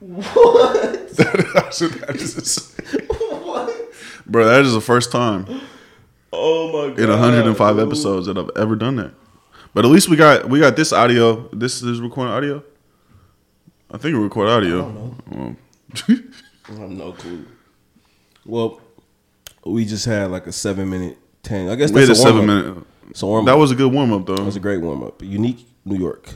[0.00, 1.08] What?
[1.16, 2.76] that is,
[4.26, 5.46] bro, that is the first time
[6.32, 6.98] Oh my god.
[7.00, 9.12] in 105 episodes that I've ever done that.
[9.74, 11.48] But at least we got we got this audio.
[11.52, 12.62] This is recording audio.
[13.90, 15.14] I think we record audio.
[15.30, 15.56] Well,
[16.08, 17.46] I have no clue.
[18.44, 18.80] Well,
[19.64, 21.68] we just had like a seven minute ten.
[21.68, 22.84] I guess we a that's seven minute.
[23.14, 24.36] So warm That was a good warm up though.
[24.36, 25.22] that was a great warm up.
[25.22, 26.34] Unique New York.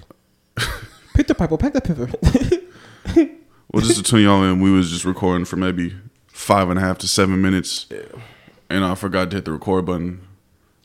[1.14, 3.38] Pick the pipe, pack the pepper.
[3.72, 6.82] Well, just to tune y'all in, we was just recording for maybe five and a
[6.82, 7.86] half to seven minutes,
[8.68, 10.26] and I forgot to hit the record button.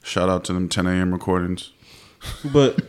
[0.03, 1.12] Shout out to them 10 a.m.
[1.12, 1.71] recordings.
[2.45, 2.79] But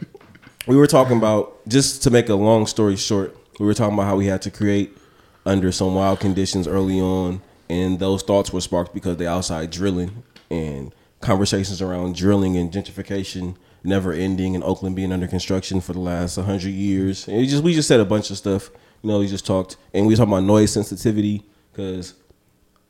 [0.68, 4.06] we were talking about just to make a long story short, we were talking about
[4.06, 4.96] how we had to create
[5.45, 10.23] under some wild conditions early on, and those thoughts were sparked because they outside drilling
[10.48, 15.98] and conversations around drilling and gentrification never ending, and Oakland being under construction for the
[16.01, 17.26] last hundred years.
[17.26, 18.70] And just we just said a bunch of stuff.
[19.02, 22.15] You know, we just talked, and we were talking about noise sensitivity because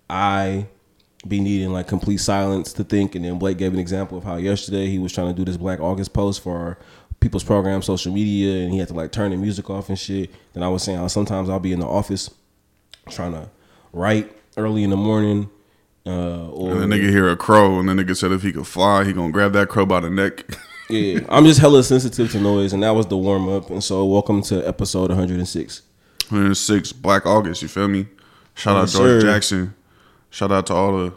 [0.09, 0.67] I
[1.27, 3.15] be needing like complete silence to think.
[3.15, 5.57] And then Blake gave an example of how yesterday he was trying to do this
[5.57, 6.79] Black August post for our
[7.21, 10.31] people's program, social media, and he had to like turn the music off and shit.
[10.53, 12.31] Then I was saying how sometimes I'll be in the office
[13.11, 13.51] trying to
[13.93, 15.51] write early in the morning.
[16.07, 18.67] Uh, or And the nigga hear a crow, and the nigga said if he could
[18.67, 20.45] fly, he gonna grab that crow by the neck.
[20.89, 23.69] yeah, I'm just hella sensitive to noise, and that was the warm up.
[23.69, 25.83] And so, welcome to episode 106.
[26.31, 28.07] 106 Black August, you feel me?
[28.55, 29.33] Shout out Yes, George sir.
[29.33, 29.75] Jackson.
[30.31, 31.13] Shout out to all the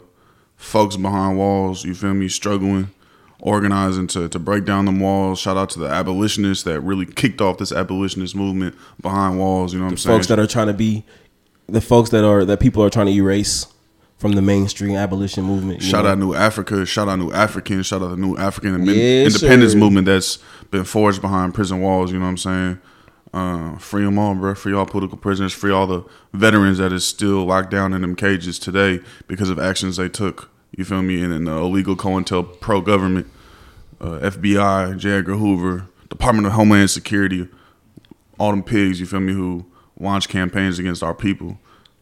[0.56, 2.90] folks behind walls, you feel me, struggling,
[3.40, 5.40] organizing to, to break down them walls.
[5.40, 9.80] Shout out to the abolitionists that really kicked off this abolitionist movement behind walls, you
[9.80, 10.16] know what I'm saying?
[10.16, 11.04] folks that are trying to be
[11.66, 13.66] the folks that are that people are trying to erase
[14.18, 15.82] from the mainstream abolition movement.
[15.82, 16.10] Shout know?
[16.10, 16.86] out New Africa.
[16.86, 17.86] Shout out New Africans.
[17.86, 19.78] Shout out the New African Yes, independence sir.
[19.78, 20.38] movement that's
[20.70, 22.12] been forged behind prison walls.
[22.12, 22.80] You know what I'm saying?
[23.32, 24.54] Uh, free them all, bro.
[24.54, 25.52] Free all political prisoners.
[25.52, 29.58] Free all the veterans that is still locked down in them cages today because of
[29.58, 30.50] actions they took.
[30.76, 31.22] You feel me?
[31.22, 33.26] And in the illegal COINTELPRO government,
[34.00, 35.10] uh, FBI, J.
[35.12, 37.48] Edgar Hoover, Department of Homeland Security,
[38.38, 39.64] all them pigs, you feel me, who
[39.98, 41.58] launched campaigns against our people,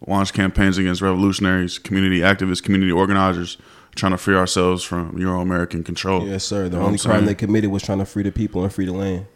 [0.06, 3.56] launched campaigns against revolutionaries, community activists, community organizers,
[3.94, 6.26] trying to free ourselves from Euro American control.
[6.26, 6.68] Yes, sir.
[6.68, 8.86] The You know only crime they committed was trying to free the people and free
[8.86, 9.26] the land.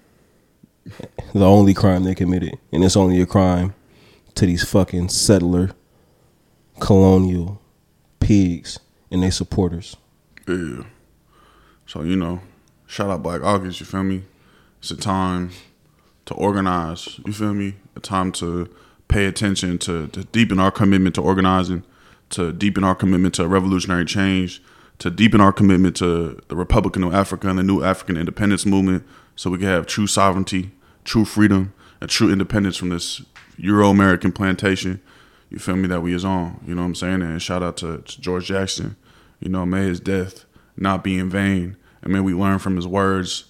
[1.32, 3.74] The only crime they committed, and it's only a crime
[4.34, 5.70] to these fucking settler,
[6.80, 7.60] colonial
[8.20, 8.78] pigs
[9.10, 9.96] and their supporters.
[10.46, 10.84] Yeah.
[11.86, 12.40] So, you know,
[12.86, 14.24] shout out Black August, you feel me?
[14.78, 15.50] It's a time
[16.26, 17.76] to organize, you feel me?
[17.96, 18.68] A time to
[19.08, 21.84] pay attention, to, to deepen our commitment to organizing,
[22.30, 24.62] to deepen our commitment to revolutionary change,
[24.98, 29.06] to deepen our commitment to the Republican of Africa and the new African independence movement
[29.36, 30.70] so we can have true sovereignty,
[31.04, 33.22] true freedom, and true independence from this
[33.56, 35.00] Euro American plantation.
[35.50, 35.88] You feel me?
[35.88, 36.60] That we is on.
[36.66, 37.22] You know what I'm saying?
[37.22, 38.96] And shout out to, to George Jackson.
[39.40, 40.44] You know, may his death
[40.76, 41.76] not be in vain.
[42.02, 43.44] And may we learn from his words.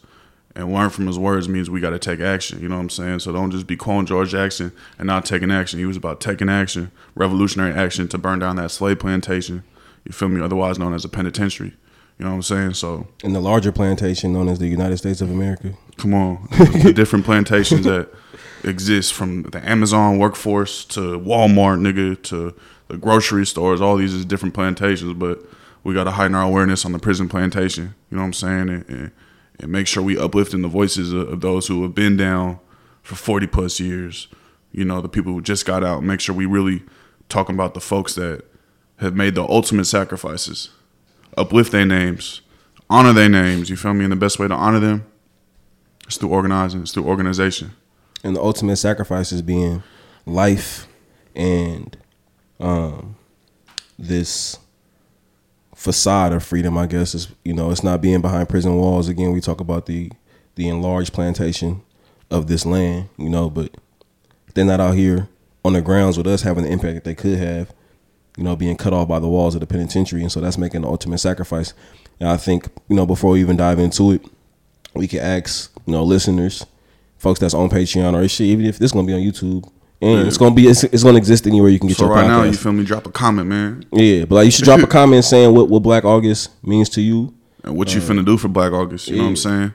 [0.56, 2.60] And learn from his words means we got to take action.
[2.60, 3.20] You know what I'm saying?
[3.20, 5.80] So don't just be quoting George Jackson and not taking action.
[5.80, 9.64] He was about taking action, revolutionary action to burn down that slave plantation.
[10.04, 10.40] You feel me?
[10.40, 11.74] Otherwise known as a penitentiary.
[12.18, 12.74] You know what I'm saying?
[12.74, 15.74] So In the larger plantation known as the United States of America.
[15.96, 18.08] come on, the different plantations that
[18.64, 22.54] exist from the Amazon workforce to Walmart, nigga, to
[22.88, 23.80] the grocery stores.
[23.80, 25.40] All these is different plantations, but
[25.82, 27.94] we got to heighten our awareness on the prison plantation.
[28.10, 28.68] You know what I'm saying?
[28.68, 29.10] And, and,
[29.60, 32.58] and make sure we uplifting the voices of, of those who have been down
[33.02, 34.28] for 40 plus years.
[34.72, 36.02] You know, the people who just got out.
[36.02, 36.82] Make sure we really
[37.28, 38.44] talking about the folks that
[38.96, 40.70] have made the ultimate sacrifices.
[41.36, 42.42] Uplift their names,
[42.88, 43.68] honor their names.
[43.70, 44.04] You feel me?
[44.04, 45.06] And the best way to honor them
[46.06, 46.82] it's through organizing.
[46.82, 47.72] It's through organization.
[48.22, 49.82] And the ultimate sacrifice is being
[50.26, 50.86] life
[51.34, 51.96] and
[52.60, 53.16] um,
[53.98, 54.58] this
[55.74, 59.08] facade of freedom, I guess, is you know, it's not being behind prison walls.
[59.08, 60.10] Again, we talk about the
[60.54, 61.82] the enlarged plantation
[62.30, 63.76] of this land, you know, but
[64.54, 65.28] they're not out here
[65.64, 67.72] on the grounds with us having the impact that they could have,
[68.36, 70.22] you know, being cut off by the walls of the penitentiary.
[70.22, 71.72] And so that's making the ultimate sacrifice.
[72.20, 74.24] And I think, you know, before we even dive into it,
[74.94, 76.64] we can ask, you know, listeners,
[77.18, 79.68] folks that's on Patreon or shit, even if this is gonna be on YouTube.
[80.02, 82.24] And it's gonna be it's, it's gonna exist anywhere you can get So your right
[82.24, 82.28] podcast.
[82.28, 82.84] now, you feel me?
[82.84, 83.84] Drop a comment, man.
[83.92, 87.00] yeah, but like you should drop a comment saying what, what Black August means to
[87.00, 87.32] you.
[87.62, 89.08] And what you uh, finna do for Black August?
[89.08, 89.72] You know what I'm saying?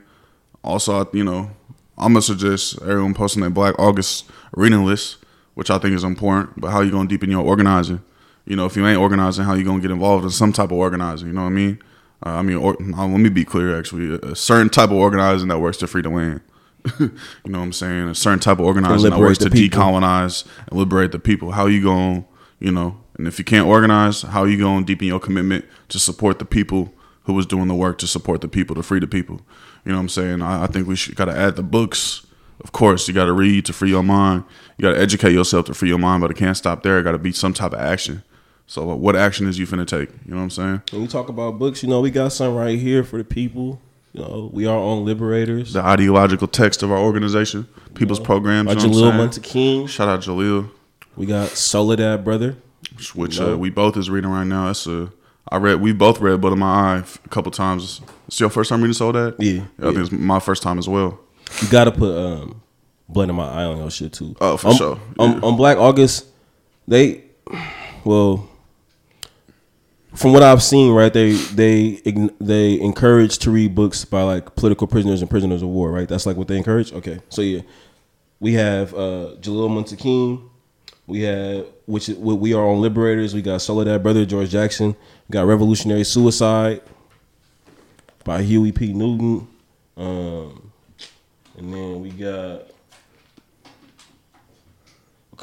[0.63, 1.49] Also, you know,
[1.97, 5.17] I'm gonna suggest everyone posting their Black August reading list,
[5.55, 6.59] which I think is important.
[6.61, 8.01] But how you gonna deepen your organizing?
[8.49, 10.77] You know, if you ain't organizing, how you gonna get involved in some type of
[10.77, 11.27] organizing?
[11.27, 11.81] You know what I mean?
[12.25, 13.77] Uh, I mean, or, uh, let me be clear.
[13.77, 16.41] Actually, a certain type of organizing that works to free the land.
[16.99, 17.11] you
[17.45, 19.79] know what I'm saying, a certain type of organizing that works to people.
[19.79, 21.51] decolonize and liberate the people.
[21.51, 22.25] How you going,
[22.59, 25.99] you know, and if you can't organize, how you going to deepen your commitment to
[25.99, 26.93] support the people
[27.23, 29.41] who was doing the work to support the people, to free the people.
[29.85, 30.41] You know what I'm saying?
[30.41, 32.25] I, I think we should got to add the books.
[32.61, 34.45] Of course, you got to read to free your mind.
[34.77, 36.97] You got to educate yourself to free your mind, but it can't stop there.
[36.97, 38.23] It got to be some type of action.
[38.69, 40.09] So, what action is you finna take?
[40.27, 40.81] You know what I'm saying?
[40.91, 43.81] When you talk about books, you know, we got some right here for the people.
[44.13, 45.73] You know, we are on Liberators.
[45.73, 48.67] The ideological text of our organization, people's programs.
[48.67, 49.89] By You know Jalil Muntakim.
[49.89, 50.69] Shout out Jalil,
[51.15, 52.57] We got Soledad Brother.
[53.15, 54.67] which uh, we both is reading right now.
[54.67, 55.11] That's a
[55.51, 55.81] I read.
[55.81, 56.67] We both read "Blood in My
[56.97, 58.01] Eye" a couple times.
[58.27, 59.33] It's your first time reading Soledad?
[59.39, 61.19] Yeah, I think it's my first time as well.
[61.59, 62.61] You gotta put um
[63.07, 64.35] blood in my eye on your shit too.
[64.39, 64.99] Oh, for sure.
[65.17, 65.39] On, Yeah.
[65.41, 66.27] on Black August,
[66.87, 67.23] they
[68.03, 68.47] well
[70.19, 72.01] from what I've seen, right, they they
[72.41, 76.09] they encourage to read books by like political prisoners and prisoners of war, right?
[76.09, 76.91] That's like what they encourage.
[76.91, 77.61] Okay, so yeah,
[78.41, 80.49] we have uh, Jalil Muntakim.
[81.07, 83.33] We have which we are on Liberators.
[83.33, 84.93] We got Soledad Brother George Jackson.
[85.29, 86.81] We got Revolutionary Suicide
[88.25, 88.91] by Huey P.
[88.91, 89.47] Newton.
[89.95, 90.71] Um,
[91.57, 92.68] and then we got.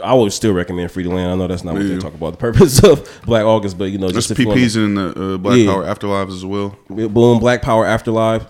[0.02, 1.30] I would still recommend Free the Land.
[1.30, 3.98] I know that's not what they talk about the purpose of Black August, but you
[3.98, 5.72] know, just if you wanna- PPs in the uh, Black Yeah.
[5.72, 6.76] Power Afterlives as well.
[6.88, 8.46] Boom, Black Power Afterlife.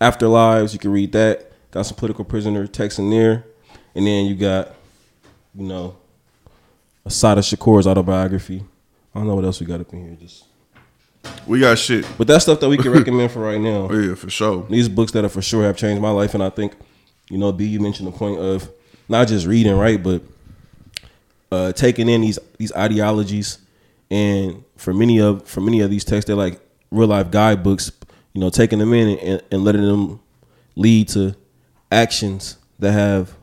[0.00, 1.50] Afterlives, you can read that.
[1.70, 3.44] Got some political prisoner text in there.
[3.94, 4.74] And then you got,
[5.54, 5.96] you know,
[7.04, 8.62] Assata Shakur's autobiography.
[9.14, 10.16] I don't know what else we got up in here.
[10.20, 10.44] Just
[11.46, 12.06] We got shit.
[12.16, 13.88] But that's stuff that we can recommend for right now.
[13.90, 14.66] Oh, yeah, for sure.
[14.70, 16.34] These books that are for sure have changed my life.
[16.34, 16.74] And I think,
[17.28, 18.70] you know, B, you mentioned the point of
[19.08, 20.22] not just reading, right, but
[21.50, 23.58] uh, taking in these these ideologies.
[24.10, 26.60] And for many of for many of these texts, they're like
[26.90, 27.92] real life guidebooks.
[28.34, 30.20] You know, taking them in and, and letting them
[30.76, 31.34] lead to
[31.90, 33.34] actions that have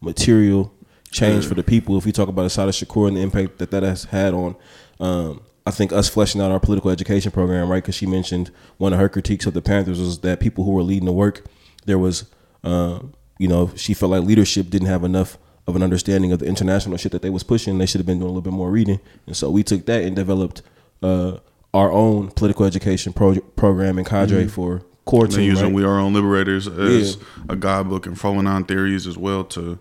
[0.00, 0.72] material
[1.10, 1.96] change for the people.
[1.96, 4.56] If we talk about Assata Shakur and the impact that that has had on,
[5.00, 7.82] um, I think us fleshing out our political education program, right?
[7.82, 10.82] Because she mentioned one of her critiques of the Panthers was that people who were
[10.82, 11.44] leading the work,
[11.84, 12.24] there was,
[12.64, 16.46] um, you know, she felt like leadership didn't have enough of an understanding of the
[16.46, 17.78] international shit that they was pushing.
[17.78, 20.02] They should have been doing a little bit more reading, and so we took that
[20.02, 20.62] and developed
[21.02, 21.38] uh,
[21.74, 25.40] our own political education pro- program and cadre for core team.
[25.42, 25.74] using right?
[25.74, 27.22] We Are Own Liberators as Yeah.
[27.50, 29.78] a guidebook and following on theories as well to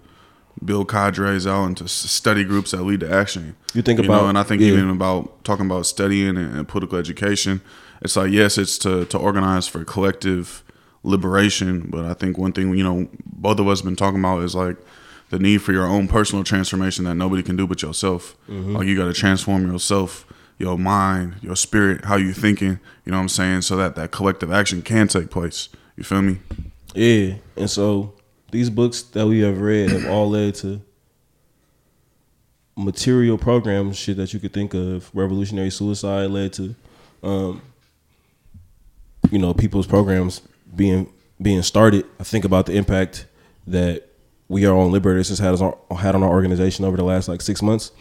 [0.63, 3.55] build cadres out into study groups that lead to action.
[3.73, 4.69] You think know, about- and I think yeah.
[4.69, 7.61] even about talking about studying and, and political education,
[8.01, 10.63] it's like yes, it's to to organize for collective
[11.03, 14.55] liberation, but I think one thing you know both of us been talking about is
[14.55, 14.77] like
[15.31, 18.35] the need for your own personal transformation that nobody can do but yourself.
[18.49, 18.75] Mm-hmm.
[18.75, 22.79] Like you got to transform yourself, your mind, your spirit, how you thinking.
[23.05, 25.69] You know what I'm saying, so that that collective action can take place.
[25.95, 26.39] You feel me?
[26.93, 28.13] Yeah, and so
[28.51, 30.81] these books that we have read have all led to
[32.75, 35.09] material programs, shit that you could think of.
[35.13, 36.75] Revolutionary suicide led to,
[37.23, 37.61] um,
[39.31, 40.41] you know, people's programs
[40.75, 41.11] being
[41.41, 42.05] being started.
[42.19, 43.27] I think about the impact
[43.67, 44.10] that
[44.51, 47.41] we are on Liberators has had, on- had on our organization over the last like
[47.41, 47.91] six months.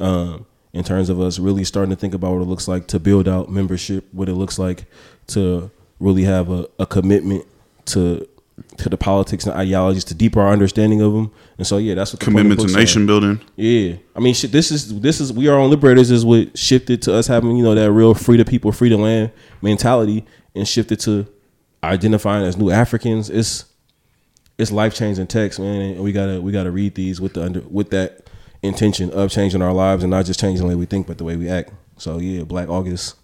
[0.00, 2.98] Um, in terms of us really starting to think about what it looks like to
[2.98, 4.84] build out membership, what it looks like
[5.28, 7.44] to really have a, a commitment
[7.86, 8.26] to
[8.76, 11.30] to the politics and ideologies, to deeper our understanding of them.
[11.58, 12.78] And so, yeah, that's what Commitment to books are.
[12.78, 13.40] nation building.
[13.56, 17.00] Yeah, I mean, shit, this is this is we are on liberators is what shifted
[17.02, 19.30] to us having you know that real free to people, free to land
[19.62, 21.26] mentality, and shifted to
[21.82, 23.30] identifying as new Africans.
[23.30, 23.64] It's
[24.58, 27.60] it's life changing text, man, and we gotta we gotta read these with the under
[27.60, 28.28] with that
[28.62, 31.24] intention of changing our lives and not just changing the way we think, but the
[31.24, 31.72] way we act.
[31.96, 33.16] So yeah, Black August.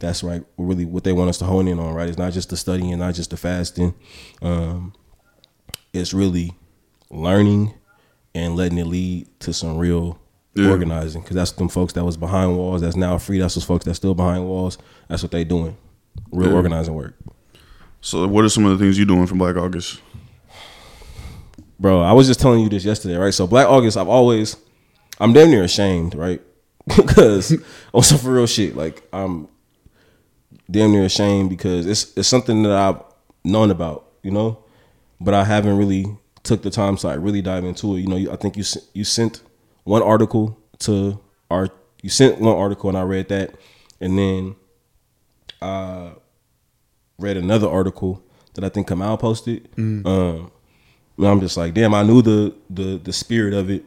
[0.00, 0.42] That's right.
[0.58, 2.08] Really, what they want us to hone in on, right?
[2.08, 3.94] It's not just the studying, not just the fasting.
[4.42, 4.92] Um,
[5.92, 6.52] it's really
[7.10, 7.74] learning
[8.34, 10.18] and letting it lead to some real
[10.54, 10.70] Yeah.
[10.70, 11.22] organizing.
[11.22, 13.38] Because that's them folks that was behind walls that's now free.
[13.38, 14.78] That's those folks that's still behind walls.
[15.08, 15.76] That's what they doing.
[16.32, 16.56] Real Yeah.
[16.56, 17.14] organizing work.
[18.00, 20.00] So, what are some of the things you doing from Black August?
[21.84, 23.34] Bro, I was just telling you this yesterday, right?
[23.34, 24.56] So Black August, I've always,
[25.20, 26.40] I'm damn near ashamed, right?
[26.86, 27.54] Because
[27.92, 29.48] on some for real shit, like I'm
[30.70, 33.02] damn near ashamed because it's it's something that I've
[33.44, 34.64] known about, you know,
[35.20, 36.06] but I haven't really
[36.42, 38.00] took the time to like really dive into it.
[38.00, 38.64] You know, you, I think you
[38.94, 39.42] you sent
[39.82, 41.68] one article to our
[42.00, 43.56] you sent one article and I read that,
[44.00, 44.56] and then
[45.60, 46.12] I
[47.18, 48.22] read another article
[48.54, 49.68] that I think Kamal posted.
[50.06, 50.50] Um,
[51.16, 53.84] and I'm just like, damn, I knew the the the spirit of it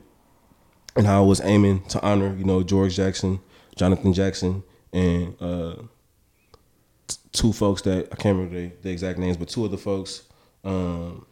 [0.96, 3.40] and how I was aiming to honor, you know, George Jackson,
[3.76, 5.76] Jonathan Jackson, and uh,
[7.32, 10.24] two folks that I can't remember the, the exact names, but two of the folks
[10.64, 11.26] um,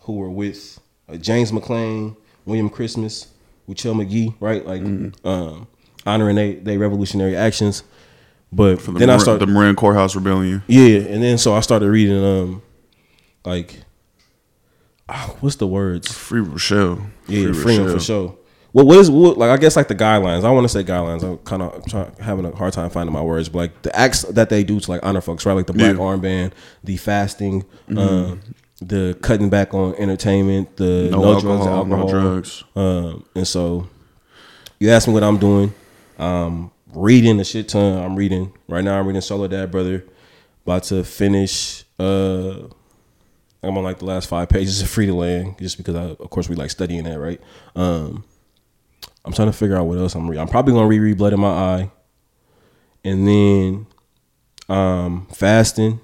[0.00, 3.28] who were with uh, James McClain, William Christmas,
[3.68, 4.64] Ruchell Magee, right?
[4.66, 5.26] Like Mm-hmm.
[5.28, 5.66] um,
[6.06, 7.82] honoring they they revolutionary actions.
[8.52, 10.62] But The then I Mar- started the Marin Courthouse Rebellion.
[10.66, 12.62] yeah, and then so I started reading um
[13.44, 13.83] like
[15.08, 16.12] ah, what's the words?
[16.12, 17.10] Free Ruchell.
[17.26, 18.36] Yeah, free for sure.
[18.72, 19.50] Well, what is what, like?
[19.50, 20.44] I guess like the guidelines.
[20.44, 21.22] I want to say guidelines.
[21.22, 23.48] I'm kind of trying having a hard time finding my words.
[23.48, 25.52] But like the acts that they do to like honor folks, right?
[25.52, 26.00] Like the black Yeah.
[26.00, 26.24] Mm-hmm.
[26.24, 27.64] armband, the fasting,
[27.96, 28.40] um,
[28.82, 32.64] the cutting back on entertainment, the No, no, alcohol, drugs, alcohol, no drugs.
[32.74, 33.88] Um, and so
[34.80, 35.72] you ask me what I'm doing.
[36.18, 38.02] Um, reading a shit ton.
[38.02, 38.98] I'm reading right now.
[38.98, 40.04] I'm reading Soledad Brother.
[40.66, 41.84] About to finish.
[41.96, 42.66] Uh,
[43.64, 46.30] I'm on like the last five pages of Free to Land, just because I, of
[46.30, 47.40] course, we like studying that, right?
[47.74, 48.24] Um,
[49.24, 50.40] I'm trying to figure out what else I'm reading.
[50.42, 51.90] I'm probably gonna reread Blood in My Eye,
[53.04, 53.86] and then
[54.68, 56.00] um, fasting.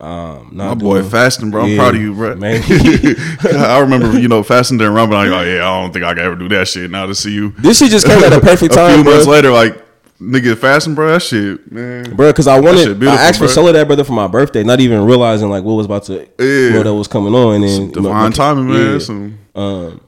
[0.00, 1.62] Um, My boy doing- fasting, bro.
[1.62, 2.34] I'm Yeah, proud of you, bro.
[2.36, 2.62] man.
[3.54, 5.30] I remember, you know, fasting during Ramadan.
[5.30, 6.90] Like, oh yeah, I don't think I can ever do that shit.
[6.90, 8.90] Now to see you This shit just came at a perfect time.
[8.90, 9.12] a few bro.
[9.14, 9.83] months later, like
[10.20, 11.12] nigga fasting, bro.
[11.12, 12.14] That shit, man.
[12.16, 12.30] bro.
[12.30, 13.54] Because I wanted, I asked for bro.
[13.54, 16.44] Solo that, Brother for my birthday, not even realizing like what was about to, you
[16.46, 16.70] Yeah.
[16.74, 18.92] know, that was coming on, and then you know, Divine timing, man.
[18.92, 18.98] yeah.
[18.98, 20.00] Some- Um,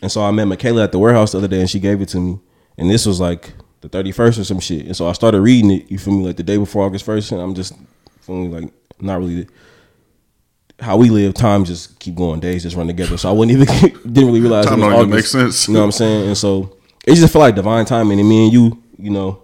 [0.00, 2.08] and so I met Michaela at the warehouse the other day, and she gave it
[2.10, 2.38] to me,
[2.78, 3.52] and this was like
[3.82, 5.90] the thirty first or some shit, and so I started reading it.
[5.90, 6.24] You feel me?
[6.26, 7.72] Like the day before August first, and I'm just
[8.22, 9.46] feeling like not really
[10.80, 11.34] how we live.
[11.34, 13.16] Time just keep going, days just run together.
[13.16, 13.66] So I wouldn't even
[14.12, 15.34] didn't really realize Time it was don't even August.
[15.34, 15.68] make sense.
[15.68, 16.26] You know what I'm saying?
[16.28, 18.20] And so it just felt like divine timing.
[18.20, 19.42] And me and you, you know.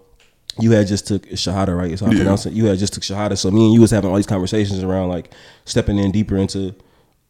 [0.61, 1.99] You had just took Shahada, right?
[2.01, 2.17] How I Yeah.
[2.17, 2.53] pronounce it.
[2.53, 3.39] You had just took Shahada.
[3.39, 5.31] So me and you was having all these conversations around like
[5.65, 6.75] stepping in deeper into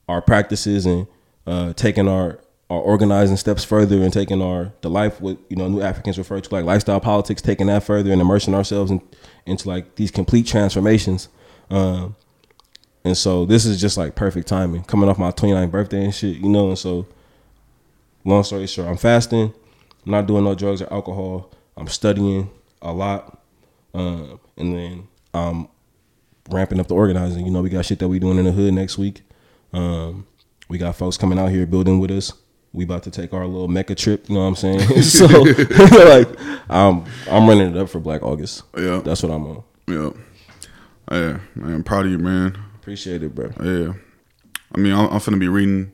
[0.08, 1.06] our practices and
[1.46, 5.68] uh, taking our our organizing steps further and taking our the life what you know
[5.68, 9.02] new Africans refer to like lifestyle politics, taking that further and immersing ourselves in,
[9.44, 11.28] into like these complete transformations.
[11.70, 12.16] Um,
[13.04, 16.36] and so this is just like perfect timing, coming off my 29th birthday and shit,
[16.38, 16.68] you know.
[16.68, 17.06] And so,
[18.24, 19.52] long story short, I'm fasting.
[20.08, 21.50] I'm not doing no drugs or alcohol.
[21.76, 22.50] I'm studying
[22.80, 23.42] a lot,
[23.92, 25.68] um, and then I'm
[26.48, 27.44] ramping up the organizing.
[27.44, 29.20] You know, we got shit that we doing in the hood next week.
[29.74, 30.26] Um,
[30.70, 32.32] we got folks coming out here building with us.
[32.72, 34.30] We about to take our little Mecca trip.
[34.30, 35.02] You know what I'm saying?
[35.02, 35.26] so,
[36.06, 38.62] like, I'm I'm running it up for Black August.
[38.78, 39.02] Yeah.
[39.04, 39.62] that's what I'm on.
[39.86, 40.10] Yeah,
[41.12, 41.82] yeah, man.
[41.82, 42.56] Proud of you, man.
[42.76, 43.50] Appreciate it, bro.
[43.62, 43.92] Yeah,
[44.74, 45.92] I mean, I'm, I'm finna be reading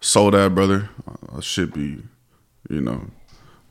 [0.00, 0.90] Soledad Brother.
[1.34, 2.02] I should be,
[2.68, 3.06] you know,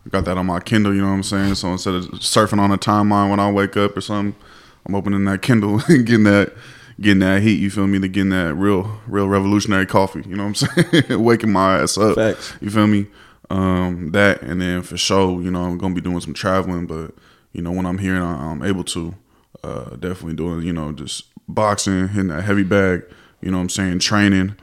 [0.09, 0.93] got that on my Kindle.
[0.93, 1.55] You know what I'm saying?
[1.55, 4.39] So instead of surfing on a timeline when I wake up or something,
[4.85, 6.53] I'm opening that Kindle and getting that,
[6.99, 7.59] getting that heat.
[7.59, 7.99] You feel me?
[7.99, 10.23] To getting that real, real revolutionary coffee.
[10.27, 11.23] You know what I'm saying?
[11.23, 12.15] Waking my ass up.
[12.15, 12.53] Facts.
[12.61, 13.07] You feel me?
[13.51, 17.15] Um, that and then for sure, you know, I'm gonna be doing some traveling, but
[17.51, 19.15] you know, when I'm here and I- I'm able to,
[19.63, 23.03] uh, definitely doing, you know, just boxing, hitting that heavy bag.
[23.41, 23.99] You know what I'm saying?
[23.99, 24.55] Training,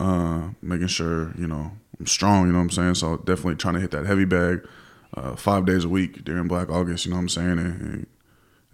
[0.00, 1.70] uh, making sure you know
[2.00, 2.46] I'm strong.
[2.46, 2.94] You know what I'm saying?
[2.96, 4.62] So definitely trying to hit that heavy bag,
[5.16, 7.06] uh, five days a week during Black August.
[7.06, 7.58] You know what I'm saying?
[7.58, 8.06] And, and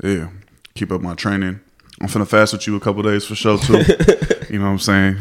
[0.03, 0.29] yeah,
[0.75, 1.61] keep up my training.
[2.01, 3.79] I'm finna fast with you a couple days for sure too.
[4.51, 5.17] you know what I'm saying?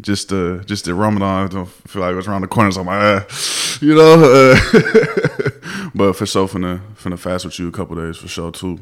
[0.00, 1.44] Just uh, just the Ramadan.
[1.44, 4.56] I don't feel like it's around the corner, so I'm like, ah, you know.
[4.70, 5.50] Uh,
[5.94, 8.78] but for sure, finna finna fast with you a couple days for sure too.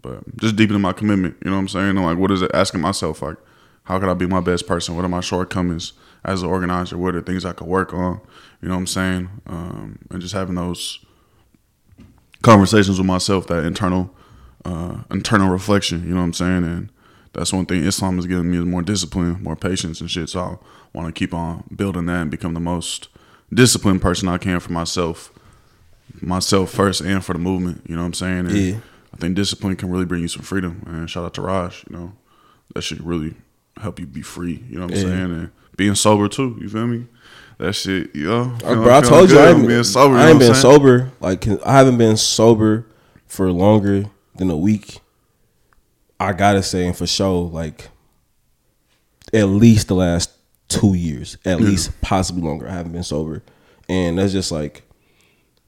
[0.00, 1.36] But just deepening my commitment.
[1.44, 1.90] You know what I'm saying?
[1.90, 2.50] And like, what is it?
[2.54, 3.36] Asking myself like,
[3.84, 4.96] how could I be my best person?
[4.96, 5.92] What are my shortcomings
[6.24, 6.96] as an organizer?
[6.96, 8.20] What are things I could work on?
[8.62, 9.30] You know what I'm saying?
[9.46, 11.04] Um, and just having those
[12.42, 14.14] conversations with myself, that internal
[14.64, 16.02] uh, internal reflection.
[16.02, 16.64] You know what I'm saying?
[16.64, 16.90] And
[17.32, 20.28] that's one thing Islam has given me is more discipline, more patience and shit.
[20.28, 20.56] So I
[20.98, 23.08] want to keep on building that and become the most
[23.52, 25.32] disciplined person I can for myself,
[26.20, 27.82] myself first, and for the movement.
[27.88, 28.46] You know what I'm saying?
[28.46, 28.76] And Yeah.
[29.12, 30.82] I think discipline can really bring you some freedom.
[30.86, 31.84] And shout out to Raj.
[31.90, 32.12] You know,
[32.74, 33.34] that should really
[33.80, 34.62] help you be free.
[34.68, 35.02] You know what I'm Yeah.
[35.02, 35.32] saying?
[35.32, 36.58] And being sober too.
[36.60, 37.06] You feel me?
[37.60, 38.56] That shit, yo.
[38.64, 40.16] Uh, bro, I told you I ain't, being sober.
[40.16, 40.62] I ain't been saying?
[40.62, 41.12] sober.
[41.20, 42.86] Like I haven't been sober
[43.26, 45.00] for longer than a week.
[46.18, 47.90] I gotta say, and for sure, like
[49.34, 50.30] at least the last
[50.68, 52.66] two years, at least possibly longer.
[52.66, 53.42] I haven't been sober,
[53.90, 54.80] and that's just like,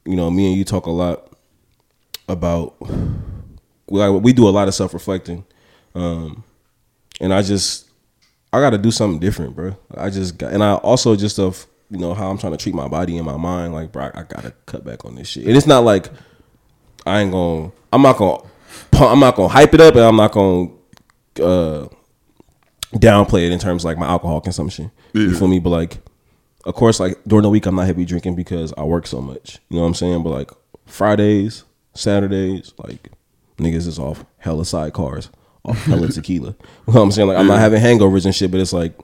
[0.06, 1.36] you know, me and you talk a lot
[2.26, 2.74] about.
[2.80, 5.44] we Like we do a lot of self reflecting,
[5.94, 6.42] um,
[7.20, 7.90] and I just
[8.50, 9.76] I got to do something different, bro.
[9.94, 12.74] I just got, and I also just of you know how I'm trying to treat
[12.74, 13.74] my body and my mind.
[13.74, 15.46] Like, bro, I, I gotta cut back on this shit.
[15.46, 16.08] And it's not like
[17.04, 17.70] I ain't gonna.
[17.92, 18.42] I'm not gonna.
[18.94, 20.70] I'm not gonna hype it up, and I'm not gonna
[21.38, 21.88] uh,
[22.94, 24.90] downplay it in terms of like my alcohol consumption.
[25.12, 25.58] You feel me?
[25.58, 25.98] But like,
[26.64, 29.58] of course, like during the week, I'm not heavy drinking because I work so much.
[29.68, 30.22] You know what I'm saying?
[30.22, 30.50] But like
[30.86, 33.10] Fridays, Saturdays, like
[33.58, 35.28] niggas is off hella sidecars,
[35.62, 36.54] off hella tequila.
[36.86, 37.28] You know what I'm saying?
[37.28, 38.98] Like I'm not having hangovers and shit, but it's like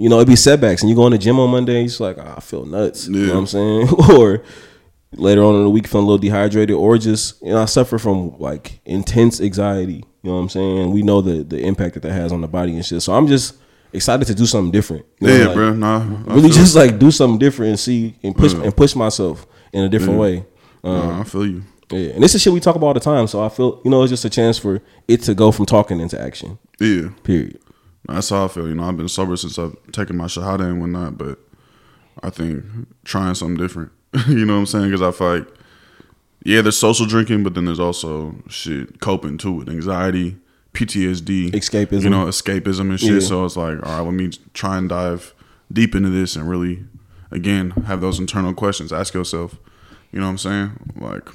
[0.00, 2.16] you know, it'd be setbacks, and you go in the gym on Monday, it's like
[2.18, 3.06] "Ah, I feel nuts.
[3.08, 3.88] You know what I'm saying?
[4.18, 4.42] or
[5.12, 7.98] later on in the week, feeling a little dehydrated, or just you know, I suffer
[7.98, 10.04] from like intense anxiety.
[10.22, 10.92] You know what I'm saying?
[10.92, 13.02] We know the the impact that that has on the body and shit.
[13.02, 13.56] So I'm just
[13.92, 15.04] excited to do something different.
[15.20, 15.72] You know, Yeah, like, bro.
[15.74, 18.62] Nah, I Really, just like do something different and see and push Yeah.
[18.62, 20.36] and push myself in a different way.
[20.36, 20.44] it.
[20.84, 21.62] Um, Nah, I feel you.
[21.90, 23.26] yeah, and this is shit we talk about all the time.
[23.26, 26.00] So I feel you know it's just a chance for it to go from talking
[26.00, 26.58] into action.
[26.78, 27.08] Yeah.
[27.24, 27.58] Period.
[28.14, 28.68] That's how I feel.
[28.68, 31.38] You know, I've been sober since I've taken my shahada and whatnot, but
[32.22, 32.64] I think
[33.04, 33.92] trying something different.
[34.28, 34.86] you know what I'm saying?
[34.86, 35.48] Because I feel like,
[36.44, 40.36] yeah, there's social drinking, but then there's also shit coping too with anxiety,
[40.74, 42.02] PTSD, Escapism.
[42.02, 43.12] You know, escapism and shit.
[43.14, 43.20] Yeah.
[43.20, 45.34] So it's like, all right, let me try and dive
[45.72, 46.84] deep into this and really,
[47.30, 48.92] again, have those internal questions.
[48.92, 49.56] Ask yourself,
[50.12, 50.94] you know what I'm saying?
[50.96, 51.28] Like,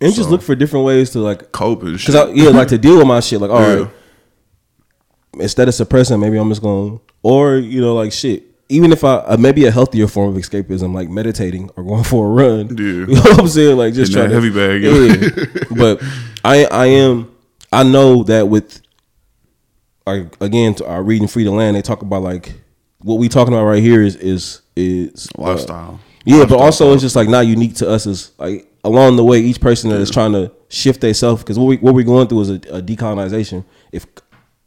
[0.00, 2.14] And just look for different ways to like cope and shit.
[2.14, 3.40] Cause I, yeah, like to deal with my shit.
[3.40, 3.88] Like, all right, Yeah.
[5.40, 8.44] Instead of suppressing, maybe I'm just going, or you know, like shit.
[8.68, 12.26] Even if I uh, maybe a healthier form of escapism, like meditating or going for
[12.26, 12.76] a run.
[12.76, 12.84] Yeah.
[13.06, 13.76] You know what I'm saying?
[13.76, 15.64] Like just trying try that to heavy bag, Yeah.
[15.76, 16.02] but
[16.44, 17.30] I I am
[17.72, 18.80] I know that with
[20.06, 22.54] like again to our reading free to land, they talk about like
[22.98, 26.00] what we talking about right here is is is uh, lifestyle.
[26.24, 28.06] yeah, but also it's just like not unique to us.
[28.06, 31.66] Is like along the way, each person that is trying to shift themselves because what
[31.66, 33.64] we what we're going through is a, a decolonization.
[33.92, 34.06] If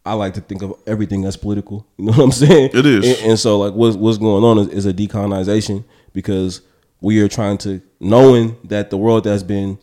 [0.05, 2.71] I like to think of everything as political, you know what I'm saying?
[2.73, 3.05] It is.
[3.05, 6.61] and, and so like what's what's going on is, is a decolonization because
[7.01, 9.77] we are trying to knowing that the world that's been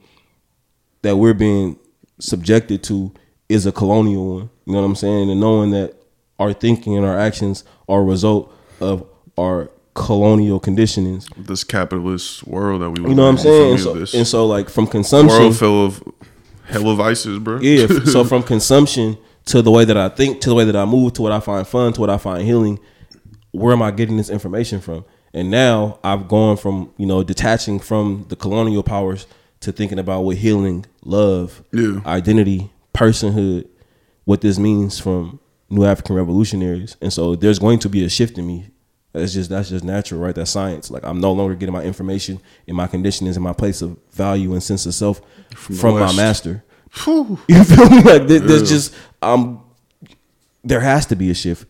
[1.03, 1.79] that we're being
[2.19, 3.13] subjected to
[3.49, 4.51] is a colonial one.
[4.65, 5.31] You know what I'm saying?
[5.31, 5.95] And knowing that
[6.39, 9.07] our thinking and our actions are a result of
[9.39, 11.27] our colonial conditionings.
[11.47, 13.11] This capitalist world that we live in.
[13.11, 13.73] You know what I'm saying?
[13.73, 16.03] And so, and so like from consumption, world full of
[16.65, 17.61] hella vices, bro.
[17.61, 17.87] yeah.
[18.05, 21.15] so from consumption to the way that I think, to the way that I move,
[21.15, 22.79] to what I find fun, to what I find healing,
[23.53, 25.05] where am I getting this information from?
[25.33, 29.27] And now I've gone from you know detaching from the colonial powers
[29.61, 32.01] to thinking about what healing, love, Yeah.
[32.07, 33.67] identity, personhood,
[34.25, 36.97] what this means from New African revolutionaries.
[37.01, 38.67] And so there's going to be a shift in me.
[39.13, 40.35] That's just that's just natural, right?
[40.35, 40.91] That's science.
[40.91, 44.53] Like I'm no longer getting my information and my conditionings and my place of value
[44.53, 45.21] and sense of self
[45.55, 46.63] from, the my master.
[46.91, 47.39] Phew.
[47.49, 48.03] You feel me?
[48.03, 49.63] Like there, there's just um,
[50.65, 51.67] there has to be a shift.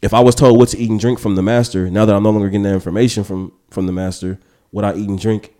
[0.00, 2.22] If I was told what to eat and drink from the master, now that I'm
[2.22, 4.38] no longer getting that information from from the master,
[4.70, 5.54] what I eat and drink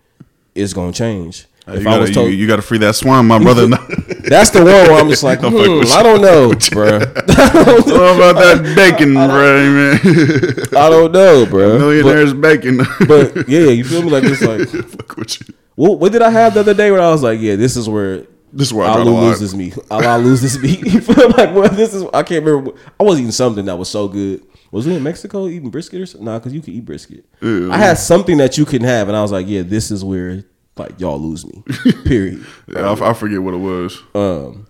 [0.55, 1.47] is gonna change.
[1.67, 3.67] You if I gotta, was told, you, you gotta free that swine, my brother.
[4.29, 6.99] that's the one where I'm just like, I'm hmm, fucking with I don't know, bro.
[6.99, 10.77] what about that bacon, bro, man?
[10.77, 11.79] I don't know, bro.
[11.79, 12.79] Millionaire's bacon.
[12.79, 14.11] But, but yeah, you feel me?
[14.11, 15.55] Like it's like, Fuck with you.
[15.75, 17.87] what, what did I have the other day where I was like, yeah, this is
[17.87, 19.25] where This is where I I draw the line.
[19.29, 19.77] lose this meat.
[19.91, 20.85] I lose this meat.
[21.37, 22.73] Like, well, this is I can't remember.
[22.99, 24.45] I was eating something that was so good.
[24.71, 26.25] Was we in Mexico eating brisket or something?
[26.27, 27.25] Nah, because you can eat brisket.
[27.41, 27.69] Yeah.
[27.71, 30.45] I had something that you can have, and I was like, yeah, this is where
[30.77, 31.63] like y'all lose me.
[32.05, 32.45] Period.
[32.67, 34.03] Yeah, I, I forget what it was.
[34.15, 34.67] Um,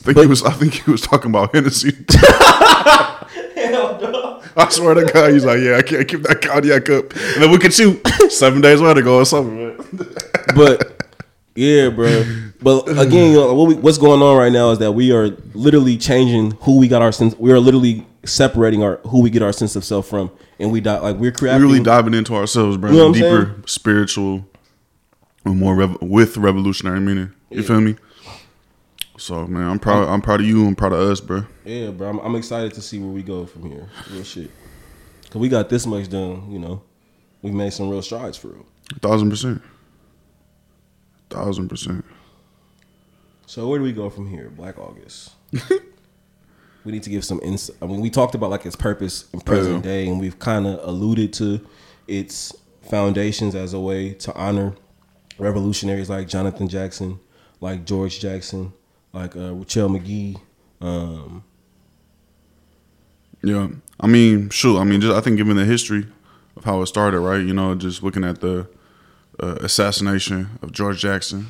[0.00, 0.42] I think he was.
[0.42, 1.92] I think he was talking about Hennessy.
[4.56, 7.12] I swear to God, he's like, yeah, I can't keep that cognac up.
[7.14, 9.56] And then we could shoot seven days later, go or something.
[9.56, 9.76] Man.
[10.54, 11.04] but
[11.54, 12.24] yeah, bro.
[12.62, 15.28] But again, you know, what we, what's going on right now is that we are
[15.54, 17.34] literally changing who we got our sense.
[17.38, 20.80] We are literally separating our who we get our sense of self from, and we
[20.82, 21.62] die like we're We creating.
[21.62, 22.90] really diving into ourselves, bro.
[22.90, 23.62] You know Deeper, saying?
[23.66, 24.46] spiritual,
[25.46, 27.32] and more rev- with revolutionary meaning.
[27.48, 27.96] You feel me?
[29.16, 30.08] So man, I'm proud.
[30.08, 30.66] I'm proud of you.
[30.66, 31.44] I'm proud of us, bro.
[31.64, 32.10] Yeah, bro.
[32.10, 33.88] I'm, I'm excited to see where we go from here.
[34.10, 34.50] Real shit.
[35.30, 36.50] Cause we got this much done.
[36.50, 36.82] You know,
[37.40, 38.66] we made some real strides for real.
[39.00, 39.62] thousand percent.
[41.30, 42.04] Thousand percent.
[43.50, 44.48] So where do we go from here?
[44.48, 45.32] Black August.
[46.84, 47.74] we need to give some insight.
[47.82, 49.90] I mean, we talked about like its purpose in present Yeah.
[49.90, 51.60] day, and we've kind of alluded to
[52.06, 54.76] its foundations as a way to honor
[55.36, 57.18] revolutionaries like Jonathan Jackson,
[57.60, 58.72] like George Jackson,
[59.12, 60.36] like uh, Ruchell Magee.
[60.80, 61.42] Um,
[63.42, 63.66] Yeah,
[63.98, 64.80] I mean, sure.
[64.80, 66.06] I mean, just I think given the history
[66.56, 67.44] of how it started, right?
[67.44, 68.68] You know, just looking at the
[69.40, 71.48] uh, assassination of George Jackson,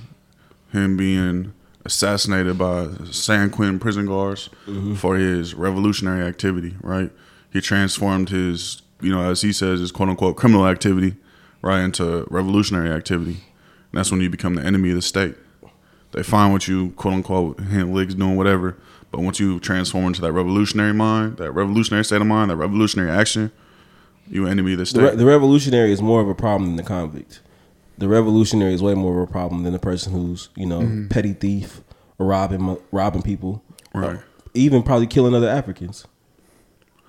[0.72, 1.52] him being
[1.84, 4.94] assassinated by San Quentin prison guards mm-hmm.
[4.94, 7.10] for his revolutionary activity, right?
[7.52, 11.16] He transformed his, you know, as he says, his quote unquote criminal activity,
[11.62, 13.42] right, into revolutionary activity.
[13.92, 15.34] And that's when you become the enemy of the state.
[16.12, 18.76] They find what you quote unquote hint legs doing whatever,
[19.10, 23.10] but once you transform into that revolutionary mind, that revolutionary state of mind, that revolutionary
[23.10, 23.50] action,
[24.28, 25.02] you enemy of the the, state.
[25.02, 27.40] re- the revolutionary is more of a problem than the convict.
[28.00, 31.08] The revolutionary is way more of a problem than the person who's you know mm-hmm.
[31.08, 31.80] petty thief
[32.18, 33.62] or robbing robbing people,
[33.94, 34.16] Right.
[34.16, 36.06] Or even probably killing other Africans.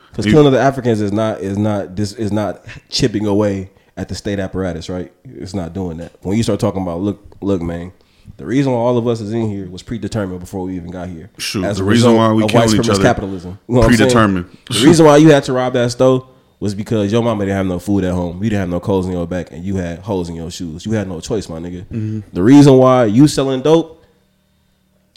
[0.09, 4.15] Because killing other Africans is not is not this is not chipping away at the
[4.15, 5.11] state apparatus, right?
[5.23, 6.13] It's not doing that.
[6.21, 7.93] When you start talking about look, look, man,
[8.37, 11.07] the reason why all of us is in here was predetermined before we even got
[11.07, 11.29] here.
[11.37, 14.09] Shoot, As the reason why we white each other, capitalism, you know what I'm saying?
[14.09, 14.57] predetermined.
[14.69, 16.27] The reason why you had to rob that store
[16.61, 18.41] was because your mama didn't have no food at home.
[18.41, 20.85] You didn't have no clothes in your back, and you had holes in your shoes.
[20.85, 21.81] You had no choice, my nigga.
[21.85, 22.19] Mm-hmm.
[22.31, 24.05] The reason why you selling dope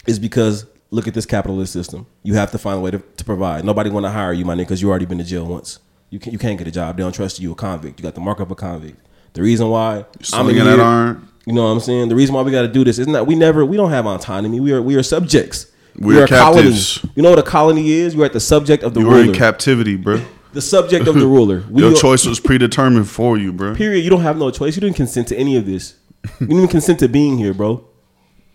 [0.07, 2.07] is because look at this capitalist system.
[2.23, 3.63] You have to find a way to, to provide.
[3.63, 5.77] Nobody want to hire you, my nigga, because you already been to jail once.
[6.09, 6.97] You can't you can't get a job.
[6.97, 7.49] They don't trust you.
[7.49, 7.99] You a convict.
[7.99, 8.97] You got the mark of a convict.
[9.33, 11.27] The reason why I'm in that iron.
[11.45, 12.09] you know what I'm saying?
[12.09, 14.07] The reason why we got to do this isn't that we never we don't have
[14.07, 14.59] autonomy.
[14.59, 15.71] We are we are subjects.
[15.97, 16.99] We are captives.
[16.99, 17.05] colonies.
[17.15, 18.15] You know what a colony is?
[18.15, 19.25] You're at the subject of the You were ruler.
[19.27, 20.21] in captivity, bro.
[20.55, 21.63] The subject of the ruler.
[21.69, 23.75] We Your choice was predetermined for you, bro.
[23.75, 24.03] Period.
[24.03, 24.75] You don't have no choice.
[24.75, 25.95] You didn't consent to any of this.
[26.39, 27.85] You didn't even consent to being here, bro.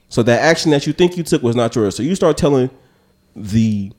[0.08, 1.94] So that action that you think you took was not yours.
[1.94, 2.70] So you start telling
[3.36, 3.92] the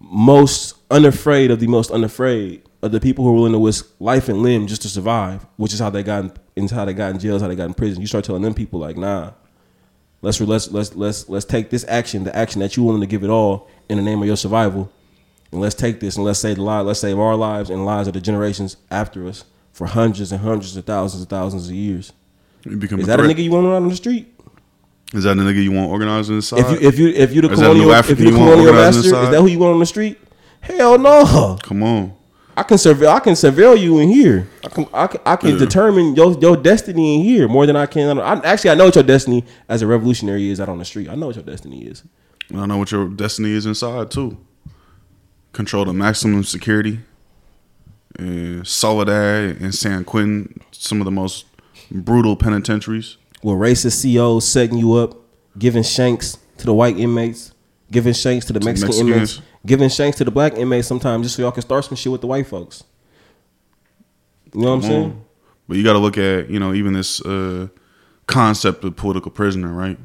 [0.00, 4.28] most unafraid of the most unafraid of the people who are willing to risk life
[4.28, 7.18] and limb just to survive, which is how they got in, how they got in
[7.18, 8.00] jail, how they got in prison.
[8.00, 9.32] You start telling them people like, nah,
[10.22, 13.22] let's let's let's let's let's take this action, the action that you willing to give
[13.22, 14.90] it all in the name of your survival,
[15.52, 18.08] and let's take this and let's save the lives, let's save our lives and lives
[18.08, 22.12] of the generations after us for hundreds and hundreds of thousands and thousands of years.
[22.64, 24.28] You become Is a that a nigga you want around on the street?
[25.12, 26.60] Is that the nigga you want organizing inside?
[26.60, 29.10] If you if you if you the a colonial if you the colonial master, is
[29.10, 30.18] that who you want on the street?
[30.60, 31.58] Hell no.
[31.62, 32.14] Come on.
[32.56, 33.08] I can surveil.
[33.08, 34.46] I can surveil you in here.
[34.64, 34.86] I can.
[34.92, 35.58] I can, I can Yeah.
[35.58, 38.18] determine your your destiny in here more than I can.
[38.20, 41.08] I, actually, I know what your destiny as a revolutionary is out on the street.
[41.08, 42.02] I know what your destiny is.
[42.54, 44.36] I know what your destiny is inside too.
[45.52, 47.00] Control the maximum security.
[48.18, 51.46] And Soledad and San Quentin, some of the most
[51.90, 53.16] brutal penitentiaries.
[53.42, 55.16] With racist CEOs setting you up,
[55.58, 57.52] giving shanks to the white inmates,
[57.90, 59.36] giving shanks to the Mexican Mexicans.
[59.36, 62.12] inmates, giving shanks to the black inmates sometimes just so y'all can start some shit
[62.12, 62.84] with the white folks.
[64.52, 65.04] You know what I'm saying?
[65.04, 65.24] on.
[65.68, 67.68] But you got to look at, you know, even this uh,
[68.26, 69.98] concept of political prisoner, right?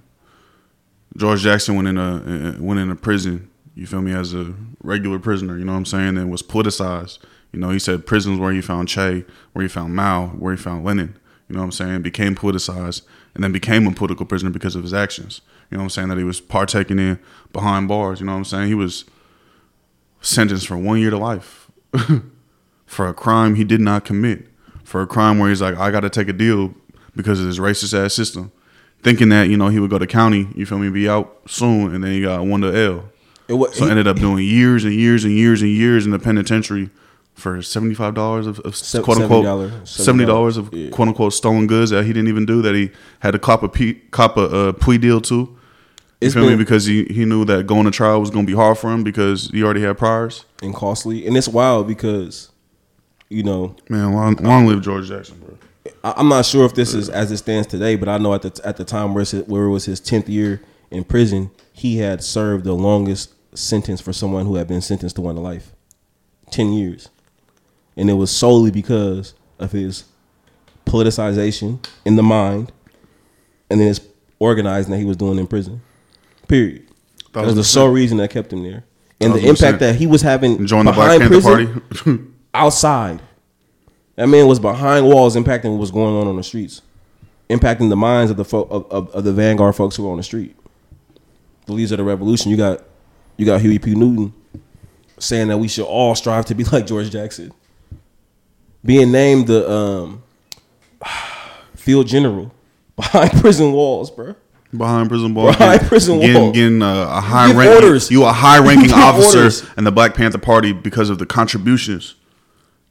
[1.18, 2.16] George Jackson went in a
[2.58, 3.50] uh, went in a prison.
[3.76, 4.14] You feel me?
[4.14, 6.18] As a regular prisoner, you know what I'm saying?
[6.18, 7.20] And was politicized.
[7.52, 10.62] You know, he said prisons where he found Che, where he found Mao, where he
[10.62, 11.18] found Lenin.
[11.48, 12.02] You know what I'm saying?
[12.02, 15.42] Became politicized and then became a political prisoner because of his actions.
[15.70, 16.08] You know what I'm saying?
[16.10, 17.20] That he was partaking in
[17.54, 18.20] behind bars.
[18.20, 18.68] You know what I'm saying?
[18.68, 19.06] He was
[20.22, 21.70] sentenced for one year to life
[22.86, 24.48] for a crime he did not commit.
[24.84, 26.74] For a crime where he's like, I got to take a deal
[27.16, 28.52] because of this racist ass system.
[29.04, 31.94] Thinking that, you know, he would go to county, you feel me, be out soon,
[31.94, 33.06] and then he got one to L.
[33.48, 36.12] It wa- So he- ended up doing years and years and years and years in
[36.12, 36.90] the penitentiary
[37.36, 40.90] for seventy five dollars of, of Se- quote unquote $70, seventy dollars of yeah.
[40.90, 43.70] quote unquote stolen goods that he didn't even do that he had to cop a
[43.70, 45.36] pe- cop a uh, plea deal to.
[45.36, 45.58] You
[46.22, 46.56] It's feel me?
[46.56, 49.04] Because he, he knew that going to trial was going to be hard for him
[49.04, 50.46] because he already had priors.
[50.64, 52.52] and costly, and it's wild because,
[53.30, 55.58] you know, Man, long, long live George Jackson, bro.
[56.06, 58.62] I'm not sure if this is as it stands today, but I know at the
[58.64, 59.24] at the time where
[59.66, 64.46] it was his tenth year in prison, he had served the longest sentence for someone
[64.46, 65.72] who had been sentenced to one to life,
[66.52, 67.10] ten years,
[67.98, 70.06] and it was solely because of his
[70.86, 72.72] politicization in the mind,
[73.70, 74.02] and then his
[74.40, 75.82] organizing that he was doing in prison.
[76.48, 76.88] Period.
[77.34, 78.86] That was the sole reason that kept him there,
[79.20, 82.22] and the impact that he was having Join the Black behind Panther prison, Party.
[82.54, 83.22] outside.
[84.16, 86.82] That man was behind walls, impacting what was going on on the streets,
[87.50, 90.18] impacting the minds of the fo- of, of, of the vanguard folks who were on
[90.18, 90.56] the street.
[91.66, 92.52] The leaders of the revolution.
[92.52, 92.86] You got
[93.38, 93.96] you got Huey P.
[93.96, 94.34] Newton
[95.18, 97.52] saying that we should all strive to be like George Jackson.
[98.84, 100.24] Being named the um,
[101.76, 102.52] field general
[102.96, 104.36] behind prison walls, bro.
[104.76, 106.54] Behind prison walls, Behind prison walls.
[106.54, 107.72] getting uh, a high rank.
[107.76, 108.12] orders.
[108.12, 109.64] You a high ranking officer orders.
[109.78, 112.16] in the Black Panther Party because of the contributions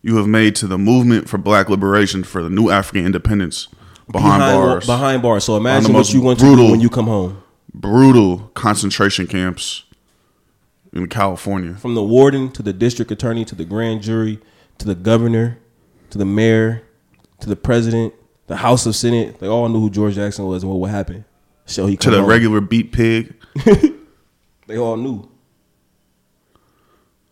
[0.00, 3.68] you have made to the movement for Black liberation for the new African independence
[4.10, 5.44] behind, wa- bars, Behind bars.
[5.44, 7.42] So imagine what you want to do when you come home.
[7.74, 9.84] brutal concentration camps
[10.94, 11.74] in California.
[11.74, 14.38] from the warden to the district attorney to the grand jury
[14.78, 15.58] to the governor
[16.10, 16.82] to the mayor
[17.40, 18.14] to the president,
[18.46, 21.24] the House of Senate, they all knew who George Jackson was and what would happen.
[21.66, 22.26] So he To the home.
[22.26, 23.34] regular beat pig,
[24.66, 25.28] they all knew.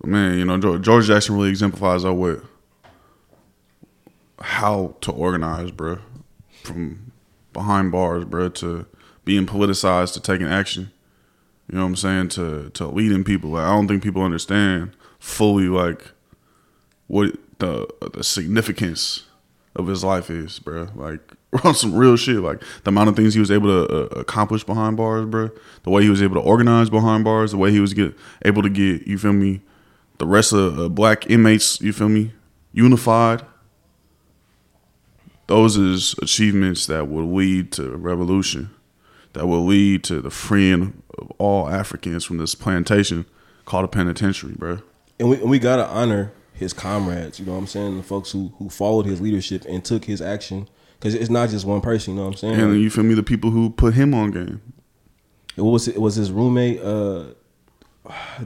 [0.05, 2.43] man, you know George, Jackson really exemplifies that what
[4.41, 5.99] how to organize, bro,
[6.65, 7.13] from
[7.53, 8.87] behind bars, bro, to
[9.25, 10.91] being politicized to taking action.
[11.73, 12.29] You know what I'm saying?
[12.29, 13.51] To to leading people.
[13.51, 16.13] Like, I don't think people understand fully like
[17.07, 19.25] what the the significance
[19.75, 20.89] of his life is, bro.
[20.95, 21.21] Like
[21.65, 22.37] on some real shit.
[22.37, 25.51] Like the amount of things he was able to uh, accomplish behind bars, bro.
[25.85, 27.53] The way he was able to organize behind bars.
[27.53, 29.63] The way he was get able to get you feel me
[30.19, 32.33] the rest of uh, black inmates, you feel me,
[32.73, 33.47] unified.
[35.47, 38.71] Those is achievements that will lead to revolution,
[39.33, 43.27] that will lead to the freeing of all Africans from this plantation
[43.65, 44.81] called a penitentiary, bro.
[45.19, 47.39] And we and we gotta honor his comrades.
[47.39, 47.97] You know what I'm saying?
[47.97, 50.69] The folks who who followed his leadership and took his action.
[50.99, 52.15] Because it's not just one person.
[52.15, 52.61] You know what I'm saying?
[52.61, 54.63] And you feel me, the people who put him on game.
[55.57, 56.01] What was it?
[56.01, 57.25] Was his roommate uh,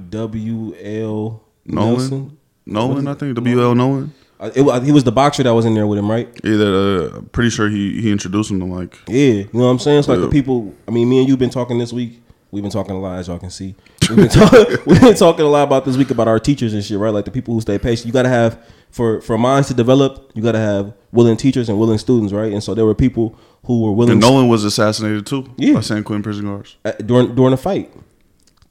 [0.08, 0.74] W.
[0.80, 1.42] L.
[1.66, 1.98] Nolan?
[1.98, 2.38] Nelson?
[2.64, 3.62] Nolan, I think W.
[3.62, 3.74] L.
[3.74, 4.14] Nolan.
[4.38, 6.28] Uh, it, he was the boxer that was in there with him, right?
[6.44, 6.74] Yeah, that,
[7.16, 10.00] uh, pretty sure he he introduced him to like Yeah, you know what I'm saying.
[10.00, 10.74] It's like the people.
[10.86, 12.22] I mean, me and you've been talking this week.
[12.52, 13.74] We've been talking a lot, as y'all can see.
[14.08, 14.52] We've been, talk,
[14.86, 17.10] we've been talking a lot about this week about our teachers and shit, right?
[17.12, 18.06] Like the people who stay patient.
[18.06, 20.30] You got to have for for minds to develop.
[20.34, 22.52] You got to have willing teachers and willing students, right?
[22.52, 25.74] And so there were people who were willing and Nolan was assassinated too Yeah.
[25.74, 26.76] by San Quentin prison guards.
[26.84, 27.92] uh, during during a fight.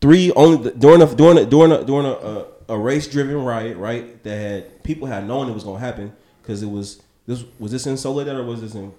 [0.02, 3.78] Three only during a during a during a during a, a, a race driven riot,
[3.78, 4.22] right?
[4.24, 7.88] That had people had known it was gonna happen because it was this was this
[7.88, 8.94] in Soledad or was this in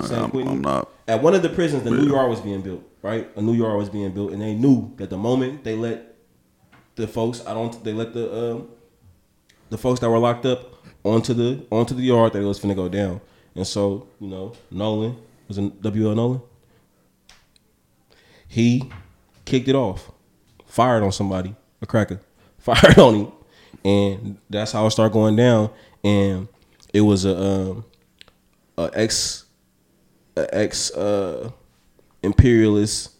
[0.00, 0.54] San I'm, Quentin?
[0.54, 0.88] I'm not.
[1.08, 3.28] At one of the prisons, the new yard was being built, right?
[3.36, 6.14] A new yard was being built, and they knew that the moment they let
[6.94, 8.68] the folks, I don't, they let the um,
[9.70, 12.76] the folks that were locked up onto the onto the yard that it was finna
[12.76, 13.20] go down,
[13.54, 15.16] and so you know Nolan
[15.48, 16.42] was in WL Nolan.
[18.46, 18.90] He
[19.44, 20.10] kicked it off,
[20.66, 22.20] fired on somebody, a cracker,
[22.62, 23.32] fired on him,
[23.84, 25.70] and that's how it started going down.
[26.04, 26.48] And
[26.92, 27.84] it was a um,
[28.78, 29.44] a ex
[30.36, 31.50] a ex uh,
[32.22, 33.12] imperialist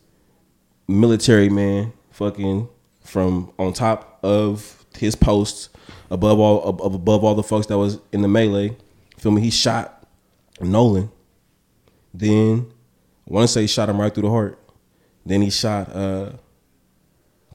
[0.88, 2.68] military man, fucking
[3.02, 5.70] from on top of his post,
[6.10, 8.76] above all ab- above all the folks that was in the melee.
[9.18, 9.42] Feel me?
[9.42, 10.06] He shot
[10.60, 11.10] Nolan.
[12.14, 12.72] Then
[13.28, 14.58] to say he shot him right through the heart.
[15.24, 16.32] Then he shot uh,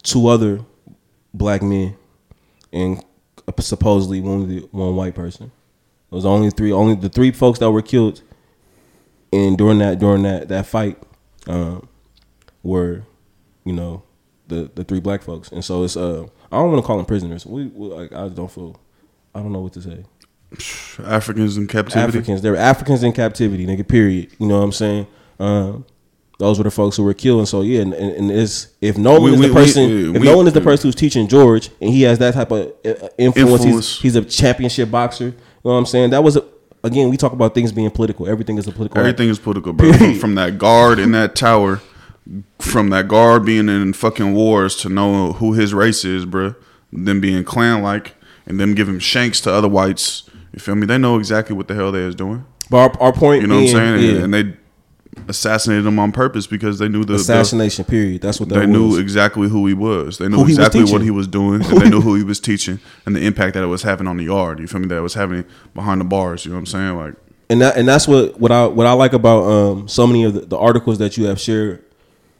[0.03, 0.61] two other
[1.33, 1.95] black men,
[2.71, 3.03] and
[3.59, 5.51] supposedly wounded one white person.
[6.11, 8.21] It was only three, only the three folks that were killed
[9.31, 10.97] and during that during that that fight
[11.47, 11.87] um,
[12.63, 13.03] were
[13.65, 14.03] you know
[14.47, 15.51] the the three black folks.
[15.51, 17.45] And so it's uh I don't want to call them prisoners.
[17.45, 18.79] We, we like I don't feel
[19.35, 20.05] I don't know what to say.
[21.03, 22.19] Africans in captivity.
[22.19, 24.31] Africans they were Africans in captivity nigga period.
[24.39, 25.07] You know what I'm saying?
[25.39, 25.85] Um,
[26.39, 28.97] those were the folks who were killed and so yeah and, and, and it's if
[28.97, 30.95] no We- is we- the we- person yeah, if no one is the person who's
[30.95, 34.01] teaching George and he has that type of uh, influence, Influence.
[34.01, 36.43] He's, he's a championship boxer you know what I'm saying that was a,
[36.83, 39.07] again we talk about things being political everything is a political act.
[39.07, 39.91] Everything is political, bro.
[39.93, 41.81] From, from that guard in that tower,
[42.59, 46.55] from that guard being in fucking wars to know who his race is, bro.
[46.93, 50.23] Them being Klan like and them giving shanks to other whites.
[50.53, 50.85] You feel me?
[50.85, 52.45] They know exactly what the hell they is doing.
[52.69, 54.15] But our, our point, You know being, what I'm saying?
[54.15, 54.53] yeah, And they
[55.27, 57.85] assassinated him on purpose because they knew the, the assassination.
[57.85, 58.21] period.
[58.21, 60.17] That's what that they knew exactly who he was.
[60.17, 63.15] They knew exactly what he was doing, and they knew who he was teaching, and
[63.15, 64.59] the impact that it was having on the yard.
[64.59, 64.87] You feel me?
[64.87, 66.45] That it was having behind the bars.
[66.45, 66.95] You know what I'm saying?
[66.97, 67.15] Like,
[67.49, 70.33] and that and that's what what I what I like about um so many of
[70.33, 71.83] the, the articles that you have shared.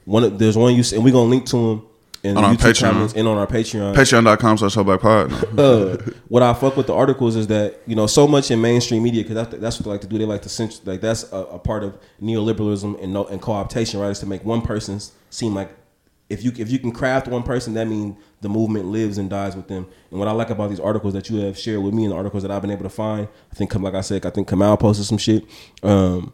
[0.06, 1.88] One of, there's one you and we're gonna link to them
[2.28, 2.92] in On the our YouTube Patreon.
[2.92, 3.96] comments and on our Patreon.
[3.96, 5.34] Patreon.com slash Black Pod.
[5.60, 9.04] uh, what I fuck with the articles is that you know so much in mainstream
[9.04, 10.18] media because that's, that's what they like to do.
[10.18, 14.00] They like to censor, like that's a, a part of neoliberalism and no, and co-optation,
[14.00, 14.12] right?
[14.12, 15.72] Is to make one person seem like
[16.30, 19.56] if you if you can craft one person, that means the movement lives and dies
[19.56, 19.88] with them.
[20.12, 22.18] And what I like about these articles that you have shared with me and the
[22.18, 24.78] articles that I've been able to find, I think, like I said, I think Kamal
[24.78, 25.46] posted some shit.
[25.82, 26.34] Um,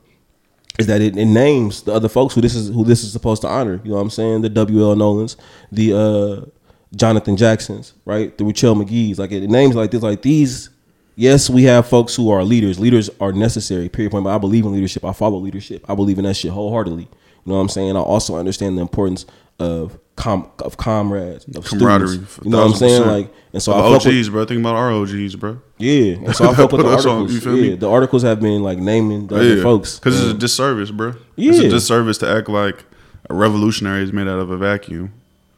[0.79, 3.41] is that it, it names the other folks who this is who this is supposed
[3.43, 3.79] to honor.
[3.83, 4.41] You know what I'm saying?
[4.41, 4.95] The W.L.
[4.95, 5.37] Nolans,
[5.71, 6.49] the uh,
[6.95, 8.35] Jonathan Jacksons, right?
[8.37, 9.19] The Ruchell Magee's.
[9.19, 10.69] Like it, names like this, like these.
[11.15, 12.79] Yes, we have folks who are leaders.
[12.79, 13.87] Leaders are necessary.
[13.87, 14.11] Period.
[14.11, 14.23] Point.
[14.23, 15.05] But I believe in leadership.
[15.05, 15.85] I follow leadership.
[15.87, 17.03] I believe in that shit wholeheartedly.
[17.03, 17.95] You know what I'm saying?
[17.95, 19.25] I also understand the importance
[19.59, 22.07] of com of comrades, of Camaraderie.
[22.09, 22.39] students.
[22.43, 23.07] You know what I'm saying?
[23.07, 24.45] Like, and so I Of fuck with- OGs, bro.
[24.45, 25.59] Think about our OGs, bro.
[25.77, 27.33] yeah, and so I fuck with the all, articles.
[27.33, 27.75] you feel yeah, me?
[27.75, 31.09] the articles have been like naming the other folks Because it's a disservice, bro.
[31.37, 31.67] It's Yeah.
[31.67, 32.83] a disservice to act like
[33.29, 35.13] a revolutionary is made out of a vacuum.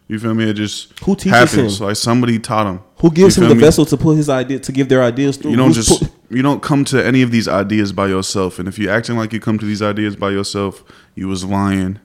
[0.08, 0.48] You feel me?
[0.48, 1.80] It just Who teaches happens.
[1.82, 1.88] him?
[1.88, 2.80] Like somebody taught him.
[3.00, 3.62] Who gives him the me?
[3.62, 5.50] vessel to put his idea to give their ideas through?
[5.52, 8.60] You don't Who's just put- you don't come to any of these ideas by yourself.
[8.60, 10.84] And if you're acting like you come to these ideas by yourself,
[11.16, 12.00] you was lying.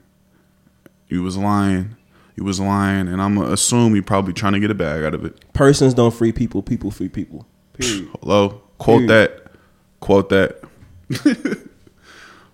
[1.11, 1.97] You was lying.
[2.37, 5.13] You was lying, and I'm gonna assume you probably trying to get a bag out
[5.13, 5.53] of it.
[5.53, 6.63] persons don't free people.
[6.63, 7.45] People free people.
[7.73, 8.07] Period.
[8.21, 9.09] Hello, quote Period.
[9.09, 9.51] that,
[9.99, 10.63] quote that.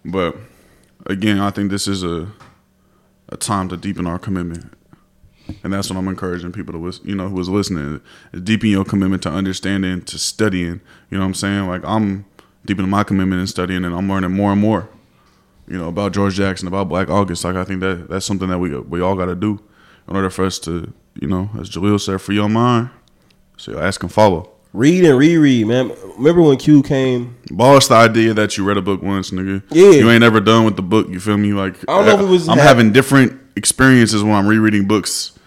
[0.05, 0.35] but
[1.05, 2.27] again, I think this is a
[3.29, 4.73] a time to deepen our commitment,
[5.63, 8.01] and that's what I'm encouraging people to lis- you know who is listening.
[8.33, 10.81] is Deepen your commitment to understanding, to studying.
[11.11, 11.67] You know what I'm saying?
[11.67, 12.25] Like I'm
[12.65, 14.89] deepening my commitment in studying, and I'm learning more and more.
[15.67, 17.43] You know about George Jackson, about Black August.
[17.43, 19.59] Like I think that that's something that we we all got to do
[20.07, 22.89] in order for us to, you know, as Jalil said, free your mind,
[23.57, 24.51] So ask and follow.
[24.73, 25.91] Read and reread, man.
[26.17, 27.35] Remember when Q came?
[27.51, 29.63] Boss the idea that you read a book once, nigga.
[29.71, 29.91] Yeah.
[29.91, 31.09] You ain't ever done with the book.
[31.09, 31.51] You feel me?
[31.53, 34.87] Like I don't know if it was I'm ha- having different experiences when I'm rereading
[34.87, 35.37] books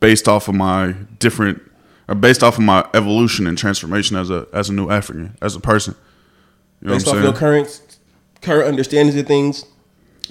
[0.00, 1.60] based off of my different,
[2.08, 5.56] or based off of my evolution and transformation as a as a new African, as
[5.56, 5.94] a person.
[6.80, 7.40] You know based what off I'm your saying?
[7.40, 7.82] current
[8.42, 9.64] current understandings of things,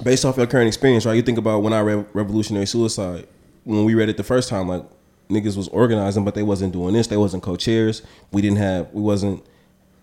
[0.04, 1.13] based off your current experience, right?
[1.13, 3.28] You think about when I read Revolutionary Suicide,
[3.63, 4.84] when we read it the first time, like
[5.30, 7.08] niggas was organizing, but they wasn't doing this.
[7.08, 8.02] They wasn't co-chairs.
[8.32, 8.91] We didn't have.
[8.94, 9.46] We wasn't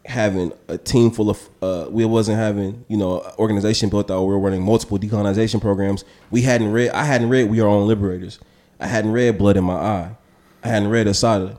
[0.05, 1.49] having a team full of.
[1.61, 4.23] Uh, we wasn't having you know organization built out.
[4.23, 6.05] We were running multiple decolonization programs.
[6.31, 6.91] We hadn't read.
[6.91, 8.39] I hadn't read We Are All Liberators.
[8.81, 10.17] I hadn't read Blood in My Eye.
[10.65, 11.59] I hadn't read Assata.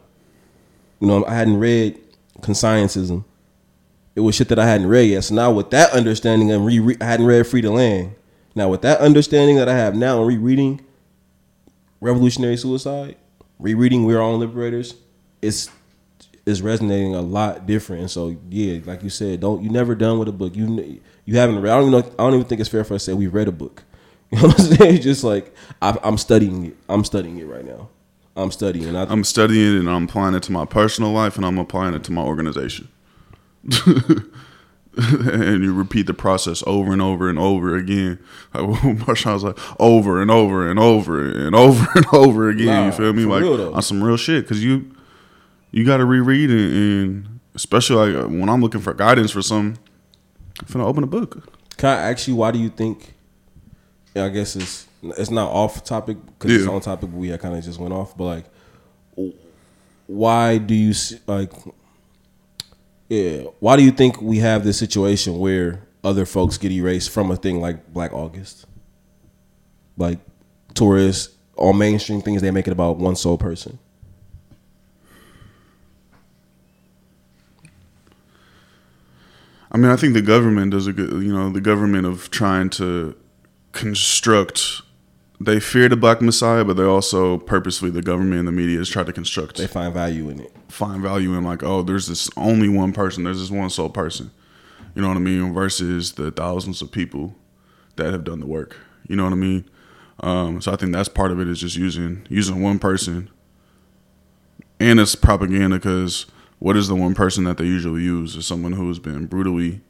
[1.00, 2.00] You know, I hadn't read
[2.42, 3.26] Consciencism
[4.15, 5.23] it was shit that I hadn't read yet.
[5.23, 8.15] So now with that understanding and re, I hadn't read Free the Land.
[8.56, 10.82] Now with that understanding that I have now and rereading
[11.99, 13.15] Revolutionary Suicide,
[13.60, 14.95] rereading We're All Liberators,
[15.41, 15.69] it's
[16.45, 18.02] is resonating a lot different.
[18.02, 20.56] And so yeah, like you said, don't you never done with a book.
[20.56, 21.71] You you haven't read.
[21.71, 22.15] I don't even know.
[22.19, 23.84] I don't even think it's fair for us to say we've read a book.
[24.34, 24.95] You know what I'm saying?
[24.95, 26.78] It's just like I, I'm studying it.
[26.89, 27.89] I'm studying it right now.
[28.36, 28.95] I'm studying.
[28.95, 31.93] I, I'm studying it and I'm applying it to my personal life and I'm applying
[31.93, 32.88] it to my organization.
[34.95, 38.19] and you repeat the process over and over and over again.
[38.54, 42.67] Like Marshawn was like over and over and over and over and over again.
[42.67, 43.26] Nah, you feel me?
[43.26, 44.95] Like on some real shit because you
[45.71, 49.76] you got to reread it and especially like when I'm looking for guidance for some.
[50.60, 51.49] I'm finna open a book.
[51.78, 53.15] Can I ask you why do you think?
[54.15, 57.10] I guess it's it's not off topic because it's on topic.
[57.10, 58.45] But we kind of just went off, but
[59.15, 59.32] like,
[60.06, 60.93] why do you
[61.26, 61.52] like?
[63.13, 67.30] Yeah, why do you think we have this situation where other folks get erased from
[67.30, 68.65] a thing like Black August?
[69.97, 70.17] Like
[70.73, 73.78] tourists on mainstream things, they make it about one sole person.
[79.71, 82.71] I mean, I think the government does a good, you know, the government of trying
[82.71, 83.15] to
[83.73, 84.82] construct.
[85.44, 88.90] They fear the black messiah, but they also purposely, the government and the media has
[88.90, 90.52] tried to construct, They find value in it.
[90.70, 94.32] find value in like, oh, there's this only one person, there's this one sole person.
[94.96, 95.54] You know what I mean?
[95.54, 97.36] Versus the thousands of people
[97.96, 98.78] that have done the work.
[99.08, 99.70] You know what I mean?
[100.20, 103.30] Um, so I think that's part of it is just using using one person,
[104.80, 106.28] and it's propaganda because
[106.60, 109.82] what is the one person that they usually use is someone who has been brutally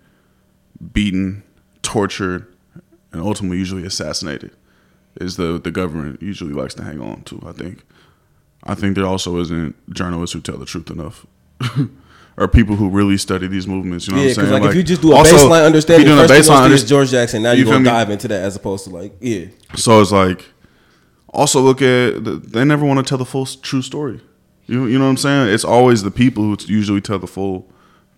[0.94, 1.44] beaten,
[1.82, 2.48] tortured,
[3.12, 4.52] and ultimately usually assassinated.
[5.21, 7.41] Is the the government usually likes to hang on to?
[7.45, 7.84] I think.
[8.63, 11.26] I think there also isn't journalists who tell the truth enough.
[12.38, 14.08] or people who really study these movements.
[14.08, 14.63] You know Yeah, what I'm saying?
[14.63, 16.84] like, if you just do a also, baseline understanding, you're doing first thing baseline is
[16.84, 17.43] George Jackson.
[17.43, 17.89] Now you you're feel gonna me?
[17.91, 19.45] dive into that as opposed to like, yeah,
[19.76, 20.45] So it's like,
[21.30, 24.21] also look at the, they never want to tell the full true story.
[24.65, 25.54] You you know what I'm saying?
[25.54, 27.69] It's always the people who usually tell the full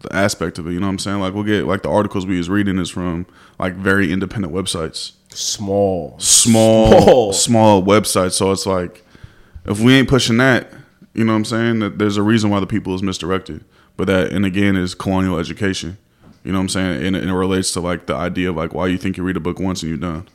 [0.01, 0.73] the aspect of it.
[0.73, 1.19] You know what I'm saying?
[1.19, 3.25] Like we'll get like the articles we was reading is from
[3.57, 8.31] like very independent websites, small, small small website.
[8.31, 9.03] So it's like
[9.65, 10.71] if we ain't pushing that,
[11.13, 11.79] you know what I'm saying?
[11.79, 13.63] That there's a reason why the people is misdirected.
[13.97, 15.97] But that and again is colonial education.
[16.43, 17.05] You know what I'm saying?
[17.05, 19.23] And, it- and it relates to like the idea of like why you think you
[19.23, 20.27] read a book once and you're done.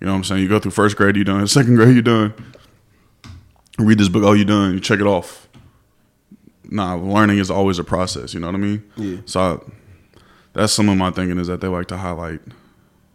[0.00, 0.42] You know what I'm saying?
[0.42, 1.46] You go through first grade, you done.
[1.48, 2.34] Second grade, you done.
[3.78, 4.74] You read this book, oh, you done.
[4.74, 5.48] You check it off.
[6.64, 8.32] Nah, learning is always a process.
[8.34, 8.84] You know what I mean?
[8.96, 9.16] Yeah.
[9.24, 9.72] So I,
[10.52, 12.40] that's some of my thinking is that they like to highlight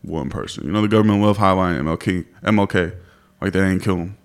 [0.08, 0.66] one person.
[0.66, 2.26] You know, the government love highlighting MLK.
[2.44, 2.96] MLK,
[3.42, 4.18] like they ain't kill him.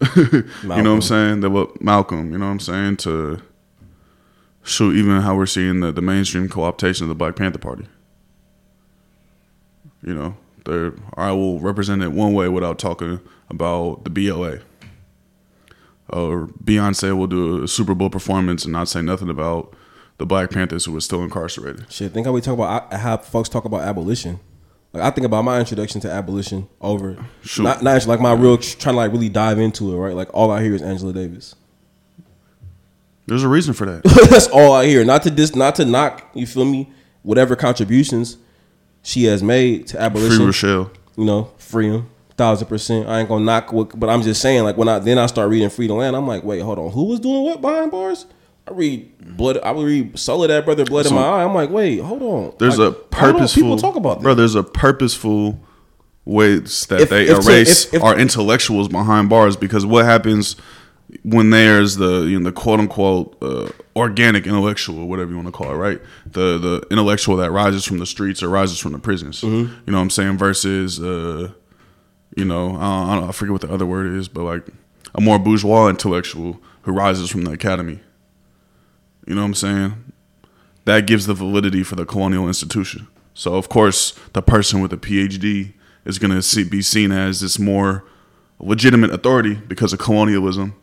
[0.16, 1.40] You know what I'm saying?
[1.40, 2.32] They look Malcolm.
[2.32, 2.96] You know what I'm saying?
[2.98, 3.40] To
[4.62, 7.86] show even how we're seeing the, the mainstream co-optation of the Black Panther Party.
[10.02, 14.58] You know, they're I will represent it one way without talking about the BLA.
[16.10, 19.74] Or Beyonce will do a Super Bowl performance and not say nothing about
[20.18, 21.90] the Black Panthers who were still incarcerated.
[21.90, 24.40] Shit, think how we talk about how folks talk about abolition.
[24.92, 27.64] Like I think about my introduction to abolition over Shoot.
[27.64, 29.98] not, not actually like my real trying to like really dive into it.
[29.98, 31.56] Right, like all I hear is Angela Davis.
[33.26, 34.04] There's a reason for that.
[34.30, 35.04] That's all I hear.
[35.04, 36.30] Not to dis, not to knock.
[36.34, 36.92] You feel me?
[37.22, 38.36] Whatever contributions
[39.02, 40.36] she has made to abolition.
[40.36, 40.90] Free Ruchell.
[41.16, 43.08] you know, free him, thousand percent.
[43.08, 45.48] I ain't gonna knock what, but I'm just saying, like when I then I start
[45.50, 48.26] reading Free the Land, I'm like, wait, hold on, who was doing what behind bars?
[48.66, 49.58] I read blood.
[49.58, 51.44] I would read Soledad Brother, Blood in my eye.
[51.44, 52.54] I'm like, wait, hold on.
[52.58, 54.34] There's Like, a know, purposeful People talk about bro.
[54.34, 55.60] There's a purposeful
[56.24, 60.56] ways that If- they if- erase if- if- our intellectuals behind bars because what happens
[61.22, 65.52] when there's the you know the quote unquote uh, organic intellectual, whatever you want to
[65.52, 66.00] call it, right?
[66.24, 69.42] The the intellectual that rises from the streets or rises from the prisons.
[69.42, 69.74] Mm-hmm.
[69.86, 70.38] You know what I'm saying?
[70.38, 71.52] Versus uh,
[72.34, 74.66] you know I, don't, I forget what the other word is, but like
[75.14, 78.00] a more bourgeois intellectual who rises from the academy.
[79.26, 80.12] You know what I'm saying?
[80.84, 83.06] That gives the validity for the colonial institution.
[83.32, 85.72] So of course, the person with a PhD
[86.04, 88.04] is going to be seen as this more
[88.58, 90.74] legitimate authority because of colonialism,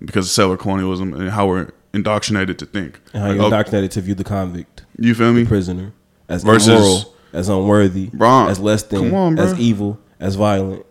[0.00, 3.00] because of settler colonialism, and how we're indoctrinated to think.
[3.14, 5.44] And how you're Like, oh, indoctrinated to view the convict, you feel me?
[5.46, 5.92] prisoner,
[6.28, 10.84] as Versus- immoral, as unworthy, Bro, as less than, on, as evil, as violent.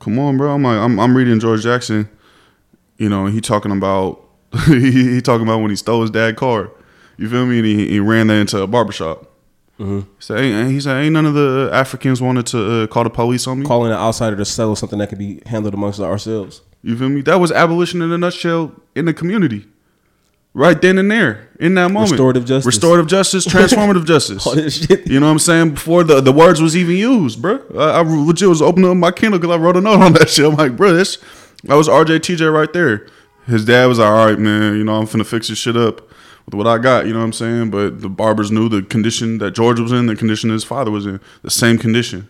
[0.00, 0.54] Come on, bro.
[0.54, 2.08] I'm like, I'm, I'm reading George Jackson.
[2.96, 4.22] You know, he talking about
[4.66, 6.70] he, he talking about when he stole his dad car.
[7.16, 7.58] You feel me?
[7.58, 9.30] And he, he ran that into a barbershop.
[9.78, 10.00] Mm-hmm.
[10.00, 13.10] He said, ain't, he said, ain't none of the Africans wanted to uh, call the
[13.10, 13.66] police on me.
[13.66, 16.62] Calling an outsider to settle something that could be handled amongst ourselves.
[16.82, 17.22] You feel me?
[17.22, 19.66] That was abolition in a nutshell in the community.
[20.52, 22.10] Right then and there, in that moment.
[22.10, 22.66] Restorative justice.
[22.66, 24.46] Restorative justice, transformative justice.
[24.46, 25.06] All this shit.
[25.06, 25.70] You know what I'm saying?
[25.74, 27.62] Before the, the words was even used, bro.
[27.76, 30.28] I, I legit was opening up my Kindle because I wrote a note on that
[30.28, 30.44] shit.
[30.44, 31.18] I'm like, bro, this
[31.64, 33.06] that was RJ TJ right there.
[33.50, 34.76] His dad was like, all right, man.
[34.76, 36.08] You know, I'm finna fix this shit up
[36.46, 37.06] with what I got.
[37.06, 37.70] You know what I'm saying?
[37.70, 41.06] But the barbers knew the condition that George was in, the condition his father was
[41.06, 42.28] in, the same condition.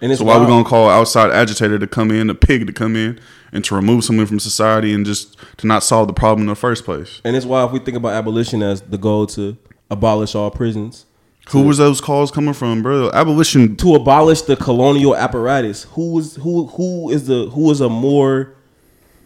[0.00, 2.66] And it's So why we gonna call an outside agitator to come in, a pig
[2.66, 3.20] to come in,
[3.52, 6.56] and to remove someone from society and just to not solve the problem in the
[6.56, 7.20] first place?
[7.24, 9.56] And it's why if we think about abolition as the goal to
[9.90, 11.06] abolish all prisons,
[11.50, 13.10] Who was those calls coming from, bro?
[13.12, 13.76] Abolition.
[13.76, 18.54] to abolish the colonial apparatus, who was who who is the who is a more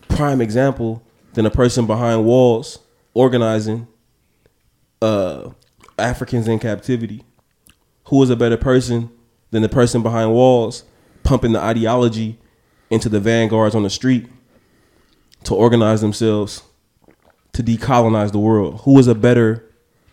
[0.08, 1.02] prime example
[1.36, 2.78] than a person behind walls
[3.12, 3.86] organizing
[5.02, 5.50] uh
[5.98, 7.22] Africans in captivity?
[8.06, 9.10] Who is a better person
[9.50, 10.84] than the person behind walls
[11.22, 12.38] pumping the ideology
[12.88, 14.26] into the vanguards on the street
[15.44, 16.62] to organize themselves
[17.52, 18.80] to decolonize the world?
[18.84, 19.62] Who is a better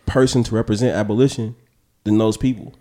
[0.04, 1.56] person to represent abolition
[2.04, 2.74] than those people?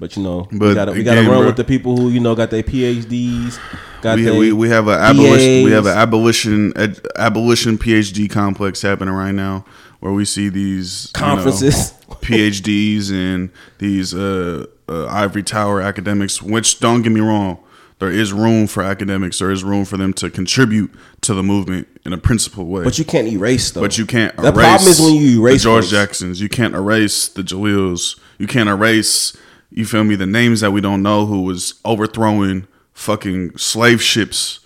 [0.00, 2.08] But you know, we But gotta we gotta again, run bro- with the people who
[2.08, 3.58] you know got their PhDs,
[4.00, 6.72] got We, their we, we have an abolition we have an abolition
[7.16, 9.64] abolition PhD complex happening right now
[10.00, 11.92] where we see these you know, Conferences.
[12.22, 16.40] PhDs and these uh, uh, ivory tower academics.
[16.42, 17.58] Which don't get me wrong,
[17.98, 19.38] there is room for academics.
[19.38, 20.90] There is room for them to contribute
[21.20, 22.84] to the movement in a principled way.
[22.84, 23.82] But you can't erase though.
[23.82, 25.88] But you can't The erase problem is when you erase the George.
[25.90, 26.40] Jacksons.
[26.40, 28.18] You can't erase the Jalils.
[28.38, 29.36] You can't erase,
[29.70, 34.60] you feel me, the names that we don't know who was overthrowing fucking slave ships,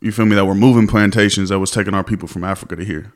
[0.00, 2.84] you feel me, that were moving plantations that was taking our people from Africa to
[2.84, 3.12] here.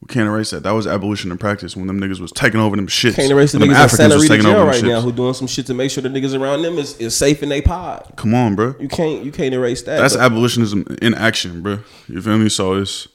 [0.00, 0.62] We can't erase that.
[0.62, 3.16] That was abolition in practice when them niggas was taking over them ships.
[3.16, 5.66] Can't erase the niggas in Santa Rita taking jail right now who doing some shit
[5.66, 8.14] to make sure the niggas around them is, is safe in their pod.
[8.16, 8.74] Come on, bro.
[8.80, 9.98] You can't you can't erase that.
[10.00, 11.80] That's But abolitionism in action, bro.
[12.08, 12.48] You feel me?
[12.48, 13.08] So it's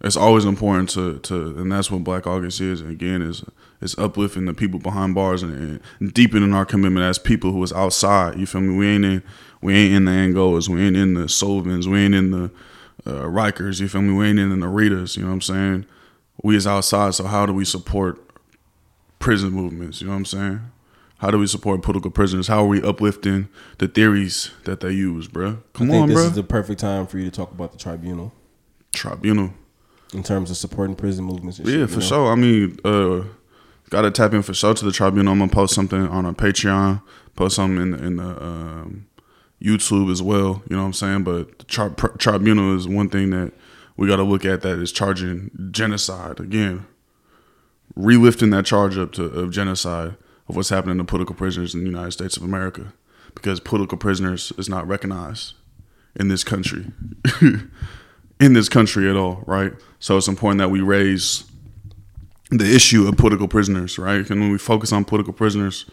[0.00, 2.80] it's always important to to, and that's what Black August is.
[2.80, 3.44] And again, is
[3.84, 7.72] is uplifting the people behind bars and, and deepening our commitment as people who is
[7.72, 8.38] outside.
[8.38, 8.76] You feel me?
[8.76, 9.22] We ain't in
[9.60, 12.44] we ain't in the Angolas, we ain't in the Sullivans, we ain't in the
[13.06, 13.80] uh, Rikers.
[13.80, 14.12] You feel me?
[14.14, 15.16] We ain't in the Ritas.
[15.16, 15.86] You know what I'm saying?
[16.42, 17.14] We is outside.
[17.14, 18.20] So how do we support
[19.18, 20.00] prison movements?
[20.00, 20.60] You know what I'm saying?
[21.18, 22.48] How do we support political prisoners?
[22.48, 25.48] How are we uplifting the theories that they use, bro?
[25.48, 27.78] I Come think on, this is the perfect time for you to talk about the
[27.78, 28.32] tribunal
[28.92, 29.54] Tribunal.
[30.12, 31.58] in terms of supporting prison movements.
[31.58, 32.06] And Yeah, shit, for know?
[32.06, 32.32] sure.
[32.32, 33.22] I mean, uh,
[33.90, 35.32] gotta tap in for sure to the tribunal.
[35.32, 37.02] I'm gonna post something on our Patreon,
[37.36, 39.06] post something in the, in the um,
[39.62, 40.62] YouTube as well.
[40.68, 41.24] You know what I'm saying?
[41.24, 43.52] But the tri- tribunal is one thing that
[43.96, 46.86] we got to look at that is charging genocide again,
[47.96, 50.16] relifting that charge up to of genocide
[50.48, 52.92] of what's happening to political prisoners in the United States of America,
[53.34, 55.54] because political prisoners is not recognized
[56.16, 56.86] in this country.
[58.40, 59.72] in this country at all, right?
[60.00, 61.44] So it's important that we raise
[62.50, 64.28] the issue of political prisoners, right?
[64.28, 65.86] And when we focus on political prisoners,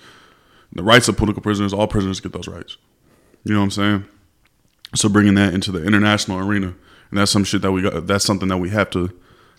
[0.74, 2.78] the rights of political prisoners, all prisoners get those rights.
[3.44, 4.06] You know what I'm saying?
[4.96, 8.08] So bringing that into the international arena, and that's some shit that we got.
[8.08, 9.10] That's something that we have to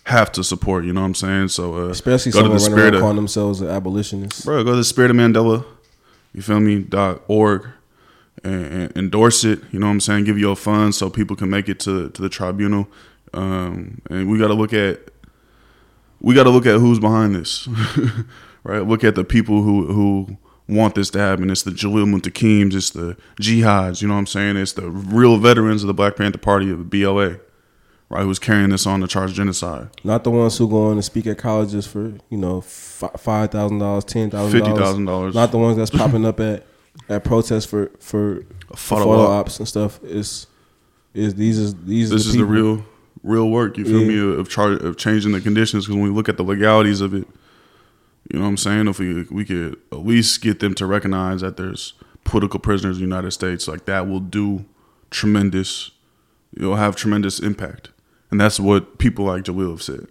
[0.05, 0.85] have to support.
[0.85, 1.49] You know what I'm saying?
[1.49, 4.45] So uh, Especially go to the spirit of, calling themselves an abolitionist.
[4.45, 4.63] bro.
[4.65, 5.65] Go to the Spirit of Mandela.
[6.33, 6.81] You feel me?
[6.81, 7.67] Dot org.
[8.45, 9.61] And, and endorse it.
[9.71, 10.25] You know what I'm saying?
[10.25, 12.89] Give your funds so people can make it to to the tribunal.
[13.33, 15.12] Um, and we got to look at
[16.23, 17.69] we got to look at who's behind this,
[18.65, 18.87] right?
[18.87, 20.37] Look at the people who who
[20.69, 21.51] want this to happen.
[21.51, 24.01] It's the Jalil Muntakims, it's the jihads.
[24.01, 24.57] You know what I'm saying?
[24.57, 27.39] It's the real veterans of the Black Panther Party of the BLA,
[28.09, 28.23] right?
[28.23, 29.89] Who's carrying this on to charge genocide.
[30.05, 33.79] Not the ones who go on to speak at colleges for you know five thousand
[33.79, 34.61] dollars, ten thousand
[35.05, 35.35] dollars, $50,000.
[35.35, 36.65] Not the ones that's popping up at
[37.09, 38.45] at protests for for
[38.77, 40.03] photo photo, ops and stuff.
[40.05, 40.47] Is
[41.15, 42.85] is these is these This are is the the real
[43.23, 43.79] real work.
[43.79, 44.09] You feel Yeah.
[44.09, 44.41] me?
[44.41, 47.27] Of char- of changing the conditions because when we look at the legalities of it,
[48.31, 48.89] you know what I'm saying.
[48.89, 51.95] If we we could at least get them to recognize that there's
[52.25, 54.65] political prisoners in the United States, like that will do
[55.11, 55.91] tremendous.
[56.57, 57.91] You'll have tremendous impact,
[58.31, 60.07] And that's what people like Jalil have said.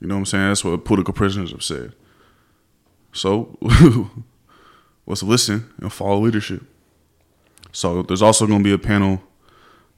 [0.00, 0.48] You know what I'm saying?
[0.48, 1.94] That's what political prisoners have said.
[3.12, 3.58] So
[5.06, 6.62] let's listen and follow leadership.
[7.72, 9.22] So there's also going to be a panel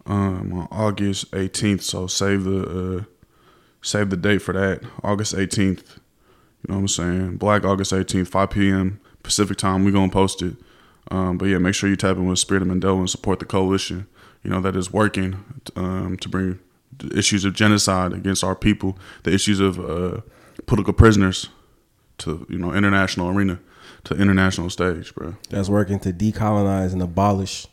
[0.07, 1.82] um, on August 18th.
[1.82, 3.05] So save the uh,
[3.82, 4.82] save the date for that.
[5.03, 5.59] August 18th.
[5.59, 7.36] You know what I'm saying?
[7.36, 9.01] Black August 18th, 5 p.m.
[9.22, 9.84] Pacific time.
[9.84, 10.57] We're gonna post it.
[11.11, 13.44] Um, but yeah, make sure you tap in with Spirit of Mandela and support the
[13.44, 14.07] coalition.
[14.42, 15.44] You know that is working
[15.76, 16.61] um, to bring
[16.96, 20.20] the issues of genocide against our people, the issues of uh,
[20.66, 21.48] political prisoners
[22.18, 23.59] to you know international arena,
[24.05, 25.34] to international stage, bro.
[25.48, 27.66] That's working to decolonize and abolish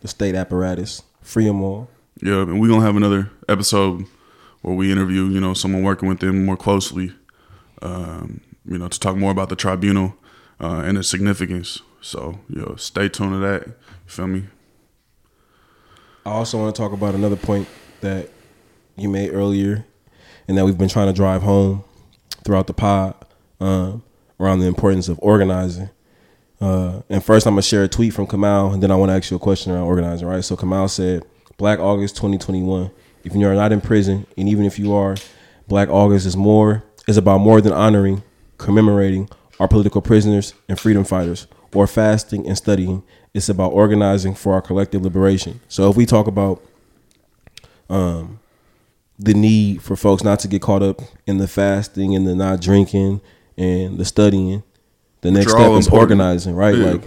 [0.00, 1.88] the state apparatus, free them all.
[2.22, 4.06] Yeah, and we're gonna have another episode
[4.62, 7.12] where we interview, you know, someone working with them more closely,
[7.82, 10.16] um, you know, to talk more about the tribunal
[10.58, 11.80] uh, and its significance.
[12.00, 13.66] So, you know, stay tuned to that.
[13.66, 13.74] You
[14.06, 14.44] feel me?
[16.24, 17.68] I also want to talk about another point
[18.00, 18.30] that
[18.96, 19.84] you made earlier,
[20.48, 21.84] and that we've been trying to drive home
[22.42, 23.14] throughout the pod
[23.60, 24.02] um,
[24.40, 25.90] around the importance of organizing.
[26.60, 29.14] Uh, and first, I'm gonna share a tweet from Kamal, and then I want to
[29.14, 30.26] ask you a question around organizing.
[30.26, 30.44] Right?
[30.44, 31.24] So Kamal said,
[31.56, 32.90] "Black August 2021.
[33.24, 35.16] If you are not in prison, and even if you are,
[35.68, 38.22] Black August is more is about more than honoring,
[38.58, 39.28] commemorating
[39.60, 43.02] our political prisoners and freedom fighters, or fasting and studying.
[43.34, 45.60] It's about organizing for our collective liberation.
[45.68, 46.62] So if we talk about
[47.90, 48.40] um,
[49.18, 52.60] the need for folks not to get caught up in the fasting and the not
[52.60, 53.20] drinking
[53.56, 54.62] and the studying,
[55.20, 55.92] the next step is important.
[55.92, 56.76] organizing, right?
[56.76, 56.92] Yeah.
[56.92, 57.02] Like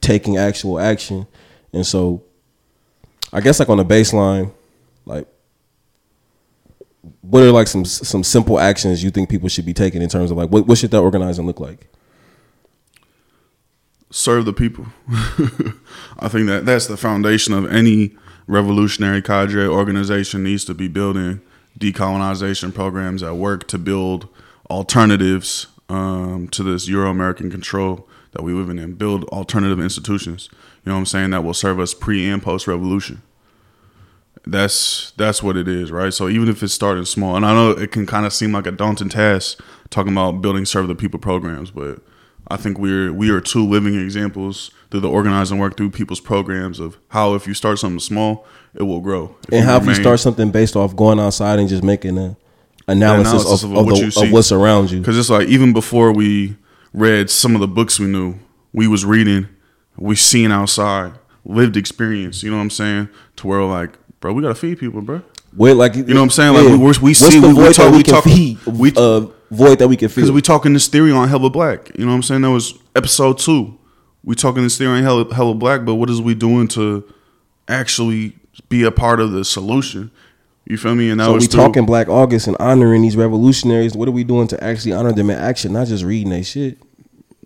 [0.00, 1.26] taking actual action.
[1.72, 2.22] And so
[3.32, 4.52] I guess like on the baseline,
[5.04, 5.26] like
[7.22, 10.30] what are like some some simple actions you think people should be taking in terms
[10.30, 11.88] of like what, what should that organizing look like?
[14.12, 14.86] serve the people.
[16.18, 18.12] I think that that's the foundation of any
[18.46, 21.40] revolutionary cadre organization needs to be building
[21.78, 24.28] decolonization programs that work to build
[24.70, 30.48] alternatives um, to this Euro American control that we live in and build alternative institutions.
[30.50, 31.30] You know what I'm saying?
[31.30, 33.22] That will serve us pre and post revolution.
[34.44, 36.12] That's that's what it is, right?
[36.12, 38.66] So even if it's starting small, and I know it can kind of seem like
[38.66, 42.00] a daunting task talking about building serve the people programs, but
[42.48, 46.80] I think we're we are two living examples through the organizing work through people's programs
[46.80, 49.36] of how if you start something small, it will grow.
[49.48, 52.36] If and how if you start something based off going outside and just making a
[52.88, 55.00] analysis, analysis of, of, of, what the, of, what's around you.
[55.00, 56.56] Because it's like even before we
[56.92, 58.36] read some of the books we knew,
[58.72, 59.48] we was reading,
[59.96, 61.12] we seen outside,
[61.44, 62.42] lived experience.
[62.42, 63.08] You know what I'm saying?
[63.36, 65.22] To where like, bro, we gotta feed people, bro.
[65.54, 66.54] Wait, like you know what I'm saying?
[66.54, 69.88] Like we, we, we see, we, we talk, we talk, feed, we, uh, void that
[69.88, 70.22] we can feel.
[70.22, 71.90] Because we talking this theory on Hella Black.
[71.98, 72.40] You know what I'm saying?
[72.40, 73.78] That was episode two.
[74.24, 77.04] We talking this theory on Hella, Hella Black, but what is we doing to
[77.68, 80.10] actually be a part of the solution?
[80.72, 81.10] You feel me?
[81.10, 83.94] And that so we talking Black August and honoring these revolutionaries.
[83.94, 85.74] What are we doing to actually honor them in action?
[85.74, 86.78] Not just reading their shit.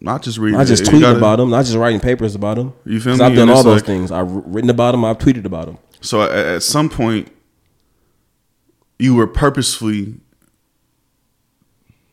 [0.00, 0.56] Not just reading.
[0.56, 1.50] Not just tweeting gotta, about them.
[1.50, 2.72] Not just writing papers about them.
[2.84, 3.24] You feel me?
[3.24, 4.12] I've done all those like, things.
[4.12, 5.04] I've written about them.
[5.04, 5.78] I've tweeted about them.
[6.00, 7.32] So at, at some point,
[9.00, 10.20] you were purposefully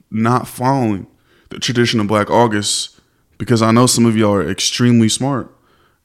[0.10, 1.06] not following
[1.50, 3.00] the tradition of Black August
[3.38, 5.56] because I know some of y'all are extremely smart.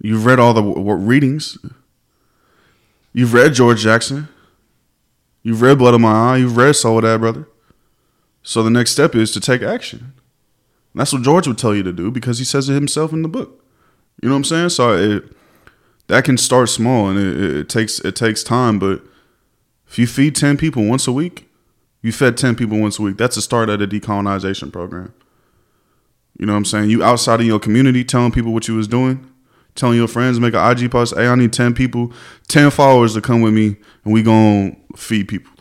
[0.02, 1.56] You've read all the w- w- readings.
[3.14, 4.28] You've read George Jackson.
[5.48, 6.36] You've read Blood of My Eye.
[6.36, 7.48] You've read Soledad, brother.
[8.42, 10.12] So the next step is to take action.
[10.92, 13.22] And that's what George would tell you to do because he says it himself in
[13.22, 13.64] the book.
[14.20, 14.68] You know what I'm saying?
[14.68, 15.24] So it,
[16.08, 18.78] that can start small and it, it takes it takes time.
[18.78, 19.02] But
[19.86, 21.48] if you feed ten people once a week,
[22.02, 23.16] you fed 10 people once a week.
[23.16, 25.14] That's the start of the decolonization program.
[26.38, 26.90] You know what I'm saying?
[26.90, 29.32] You outside of your community telling people what you was doing,
[29.78, 32.12] telling your friends, make an IG post, hey, I need 10 people,
[32.48, 35.52] 10 followers to come with me, and we gonna feed people.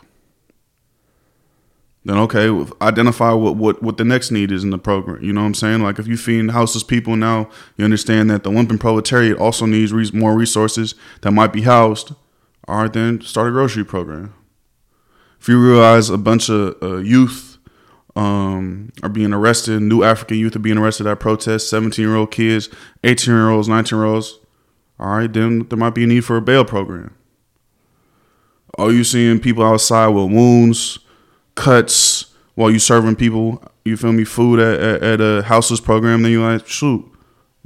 [2.04, 2.48] Then okay,
[2.80, 5.22] identify what, what what the next need is in the program.
[5.22, 5.82] You know what I'm saying?
[5.82, 9.92] Like if you feed houseless people now, you understand that the lumpen proletariat also needs
[9.92, 12.14] re- more resources that might be housed.
[12.66, 14.32] All right, then start a grocery program
[15.40, 17.47] if you realize a bunch of uh, youth
[18.18, 22.32] um, are being arrested, new African youth are being arrested at protests, 17 year old
[22.32, 22.68] kids,
[23.04, 24.40] 18 year olds, 19 year olds,
[24.98, 27.14] all right, then there might be a need for a bail program.
[28.76, 30.98] Are you seeing people outside with wounds,
[31.54, 36.22] cuts, while you serving people, you feel me, food at, at, at a houseless program?
[36.22, 37.08] Then you're like, shoot,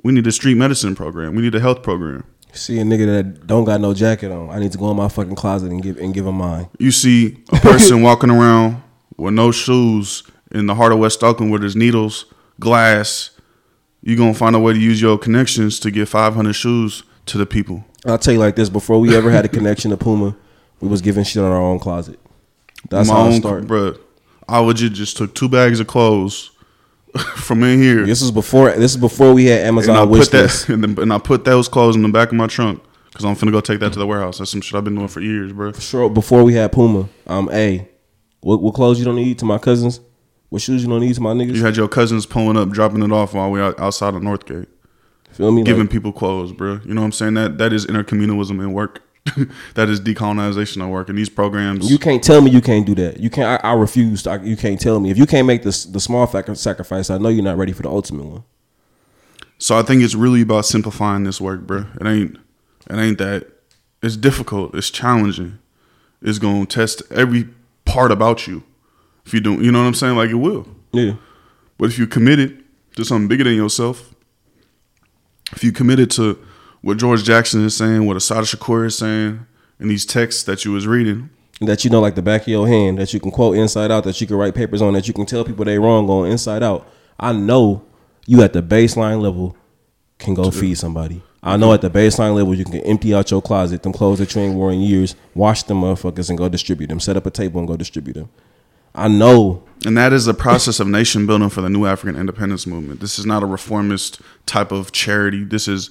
[0.05, 1.34] we need a street medicine program.
[1.34, 2.24] We need a health program.
[2.53, 4.50] See a nigga that don't got no jacket on.
[4.50, 6.68] I need to go in my fucking closet and give and give him mine.
[6.78, 8.82] You see a person walking around
[9.16, 12.26] with no shoes in the heart of West Oakland where there's needles,
[12.61, 13.30] glass.
[14.03, 17.46] you're gonna find a way to use your connections to get 500 shoes to the
[17.46, 17.84] people.
[18.05, 20.36] I'll tell you like this: before we ever had a connection to Puma,
[20.80, 22.18] We was giving shit on our own closet.
[22.90, 23.68] That's My how own, started.
[23.68, 23.98] bruh.
[24.48, 26.50] I legit just took two bags of clothes
[27.36, 28.05] from in here.
[28.05, 28.70] This was before.
[28.72, 31.18] This is before we had and I Amazon put wish that and, then, and I
[31.18, 33.92] put those clothes in the back of my trunk because I'm finna go take that
[33.92, 34.38] to the warehouse.
[34.38, 35.72] That's some shit I've been doing for years, bro.
[35.74, 37.09] Sure, before we had Puma.
[37.28, 37.88] Um, a,
[38.40, 40.00] what, what clothes you don't need to my cousins?
[40.53, 41.55] What shoes you don't need to my niggas?
[41.55, 44.66] You had your cousins pulling up, dropping it off while we out outside of Northgate,
[45.30, 45.62] Feel me?
[45.62, 46.78] giving Like, people clothes, bro.
[46.84, 47.32] You know what I'm saying?
[47.34, 49.00] That that is intercommunalism in work.
[49.74, 51.09] that is decolonization at work.
[51.09, 53.18] And these programs, you can't tell me you can't do that.
[53.18, 53.64] You can't.
[53.64, 54.26] I, I refuse.
[54.26, 57.09] I, you can't tell me if you can't make this the small sacrifice.
[57.09, 58.44] I know you're not ready for the ultimate one.
[59.57, 61.86] So I think it's really about simplifying this work, bro.
[61.98, 62.36] It ain't
[62.90, 63.48] it ain't that
[64.03, 65.61] it's difficult, it's challenging.
[66.20, 67.48] It's gonna test every
[67.86, 68.64] part about you.
[69.25, 70.16] If you don't you know what I'm saying?
[70.16, 70.66] Like it will.
[70.93, 71.14] Yeah.
[71.79, 72.64] But if you committed
[72.97, 74.14] to something bigger than yourself,
[75.53, 76.39] if you committed to
[76.83, 79.47] what George Jackson is saying, what Assata Shakur is saying,
[79.79, 81.31] and these texts that you was reading,
[81.66, 84.05] that you know like the back of your hand that you can quote inside out
[84.05, 86.62] that you can write papers on that you can tell people they wrong on inside
[86.62, 86.89] out
[87.20, 87.85] i know
[88.27, 89.57] you at the baseline level
[90.18, 93.43] can go feed somebody i know at the baseline level you can empty out your
[93.43, 96.89] closet them clothes that you ain't worn in years wash them motherfuckers and go distribute
[96.89, 98.29] them set up a table and go distribute them
[98.95, 102.66] i know And that is the process of nation building for the new African independence
[102.66, 103.01] movement.
[103.01, 105.45] This is not a reformist type of charity.
[105.45, 105.90] This is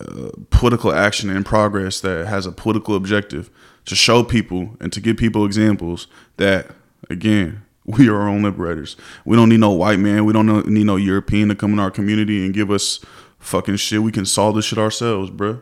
[0.00, 3.50] uh, political action in progress that has a political objective
[3.86, 6.70] to show people and to give people examples that,
[7.10, 8.96] again, we are our own liberators.
[9.24, 10.24] We don't need no white man.
[10.24, 13.00] We don't need no European to come in our community and give us
[13.38, 14.02] fucking shit.
[14.02, 15.60] We can solve this shit ourselves, bruh.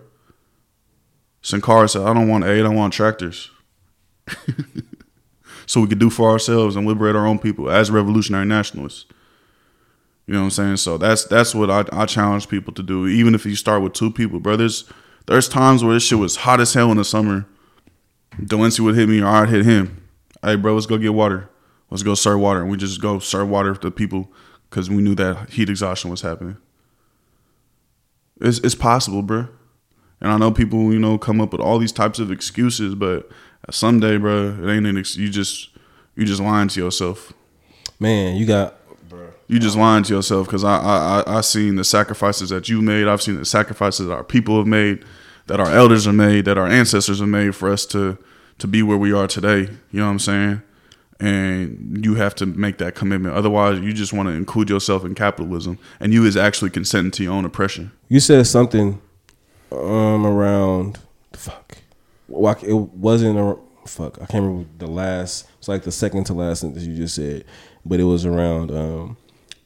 [1.40, 3.50] Sankara said, I don't want aid, I want tractors
[5.66, 9.06] so we could do for ourselves and liberate our own people as revolutionary nationalists.
[10.26, 10.76] You know what I'm saying?
[10.78, 13.06] So that's that's what I, I challenge people to do.
[13.06, 14.84] Even if you start with two people, brothers.
[15.26, 17.46] There's times where this shit was hot as hell in the summer.
[18.40, 20.02] Delency would hit me or I'd hit him.
[20.42, 21.48] Hey, bro, let's go get water.
[21.90, 24.32] Let's go serve water, and we just go serve water to people
[24.68, 26.56] because we knew that heat exhaustion was happening.
[28.40, 29.48] It's it's possible, bro.
[30.22, 33.28] And I know people, you know, come up with all these types of excuses, but
[33.70, 35.70] someday, bro, it ain't an ex- you just
[36.14, 37.32] you just lying to yourself.
[37.98, 38.76] man you got
[39.48, 42.80] You just lying to yourself because I, I I I seen the sacrifices that you
[42.80, 43.08] made.
[43.08, 45.04] I've seen the sacrifices that our people have made,
[45.48, 48.16] that our elders have made, that our ancestors have made for us to
[48.58, 49.62] to be where we are today.
[49.90, 50.62] You know what I'm saying?
[51.18, 53.34] And you have to make that commitment.
[53.34, 57.22] Otherwise, you just want to include yourself in capitalism, and you is actually consenting to
[57.24, 57.90] your own oppression.
[58.08, 59.00] you said something
[59.72, 60.98] um around
[61.32, 61.78] the fuck.
[62.28, 63.56] Well, it wasn't a
[63.86, 67.14] fuck i can't remember the last it's like the second to last sentence you just
[67.14, 67.44] said
[67.84, 69.16] but it was around um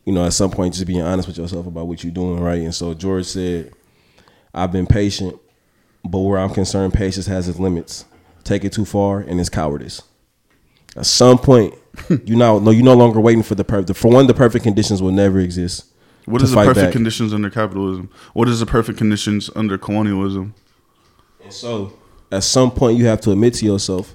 [0.05, 2.63] you know at some point just being honest with yourself about what you're doing right?
[2.63, 3.73] And so george said
[4.55, 5.39] i've been patient
[6.05, 8.05] but where i'm concerned patience has its limits.
[8.45, 10.03] Take it too far and it's cowardice.
[10.97, 11.75] At some point
[12.25, 15.03] you now no you're no longer waiting for the perfect for one the perfect conditions
[15.03, 15.87] will never exist
[16.27, 16.93] What to is the perfect back.
[16.93, 18.11] conditions under capitalism?
[18.35, 20.55] What is the perfect conditions under colonialism?
[21.43, 21.93] And so,
[22.31, 24.15] at some point, you have to admit to yourself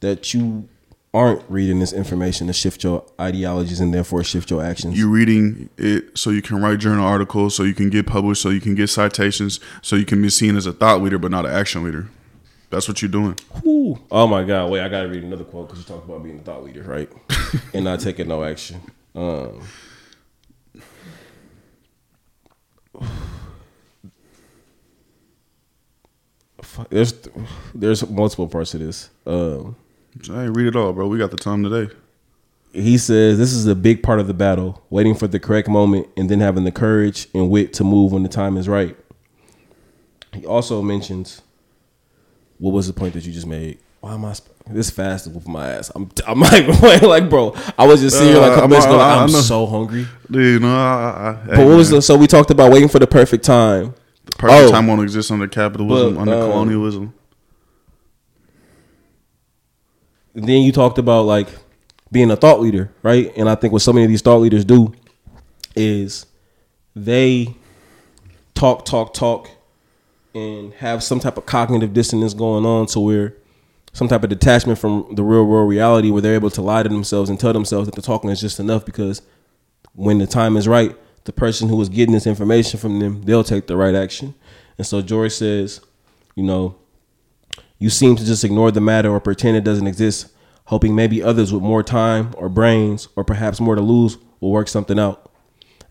[0.00, 0.68] that you
[1.14, 4.98] aren't reading this information to shift your ideologies and therefore shift your actions.
[4.98, 8.50] You're reading it so you can write journal articles, so you can get published, so
[8.50, 11.46] you can get citations, so you can be seen as a thought leader but not
[11.46, 12.08] an action leader.
[12.68, 13.38] That's what you're doing.
[13.62, 14.00] Whew.
[14.10, 14.70] Oh my God!
[14.72, 17.08] Wait, I gotta read another quote because you talked about being a thought leader, right?
[17.74, 18.80] and not taking no action.
[19.14, 19.62] Um,
[20.72, 20.82] fuck,
[26.90, 27.14] there's
[27.74, 29.10] there's multiple parts to this.
[29.26, 29.76] Um,
[30.24, 31.08] Hey, read it all, bro.
[31.08, 31.92] We got the time today.
[32.72, 36.06] he says this is a big part of the battle waiting for the correct moment
[36.16, 38.96] and then having the courage and wit to move when the time is right
[40.32, 41.42] he also mentions
[42.58, 45.46] what was the point that you just made why am i sp- this fast with
[45.46, 46.66] my ass i'm, I'm like
[47.02, 49.22] like bro i was just sitting here like a Uh, minutes ago, I- like, I
[49.22, 49.40] i'm know.
[49.40, 52.88] so hungry Dude, no, I, I, but what was the so we talked about waiting
[52.88, 53.94] for the perfect time
[54.24, 54.70] the perfect oh.
[54.70, 57.12] time won't exist under capitalism, But, under um, colonialism?
[60.34, 61.48] Then you talked about like
[62.10, 63.32] being a thought leader, right?
[63.36, 64.94] And I think what so many of these thought leaders do
[65.76, 66.26] is
[66.96, 67.54] they
[68.54, 69.50] talk, talk, talk,
[70.34, 73.34] and have some type of cognitive dissonance going on to where
[73.94, 76.88] some type of detachment from the real world reality where they're able to lie to
[76.88, 79.22] themselves and tell themselves that the talking is just enough because
[79.94, 83.44] when the time is right, the person who is getting this information from them, they'll
[83.44, 84.34] take the right action.
[84.76, 85.80] And so George says,
[86.34, 86.76] you know,
[87.78, 90.28] you seem to just ignore the matter or pretend it doesn't exist,
[90.66, 94.66] hoping maybe others with more time or brains or perhaps more to lose will work
[94.66, 95.30] something out.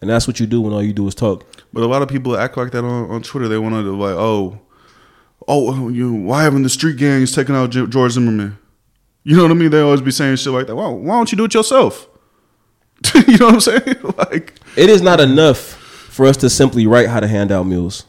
[0.02, 1.46] And that's what you do when all you do is talk.
[1.72, 3.48] But a lot of people act like that on, on Twitter.
[3.48, 4.60] They want to like, oh,
[5.48, 8.58] oh, you why haven't the street gangs taken out George Zimmerman?
[9.24, 9.72] You know what I mean?
[9.72, 10.76] They always be saying shit like that.
[10.76, 12.08] Why, why don't you do it yourself?
[13.28, 13.96] you know what I'm saying?
[14.18, 18.06] like It is not enough for us to simply write how to hand out meals.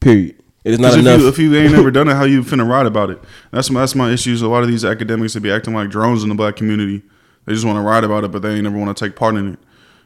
[0.00, 0.40] Period.
[0.64, 1.20] It is not if enough.
[1.20, 3.20] you, if you ain't never done it, how you finna write about it?
[3.50, 4.42] That's my that's my issues.
[4.42, 7.02] A lot of these academics they be acting like drones in the black community.
[7.44, 9.34] They just want to write about it, but they ain't never want to take part
[9.34, 9.58] in it.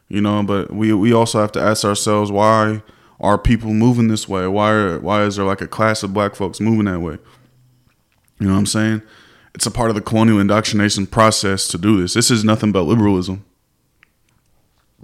[0.09, 2.82] You know, but we we also have to ask ourselves why
[3.21, 4.47] are people moving this way?
[4.47, 7.19] Why are, why is there like a class of black folks moving that way?
[8.39, 9.03] You know what I'm saying?
[9.55, 12.14] It's a part of the colonial indoctrination process to do this.
[12.14, 13.45] This is nothing but liberalism.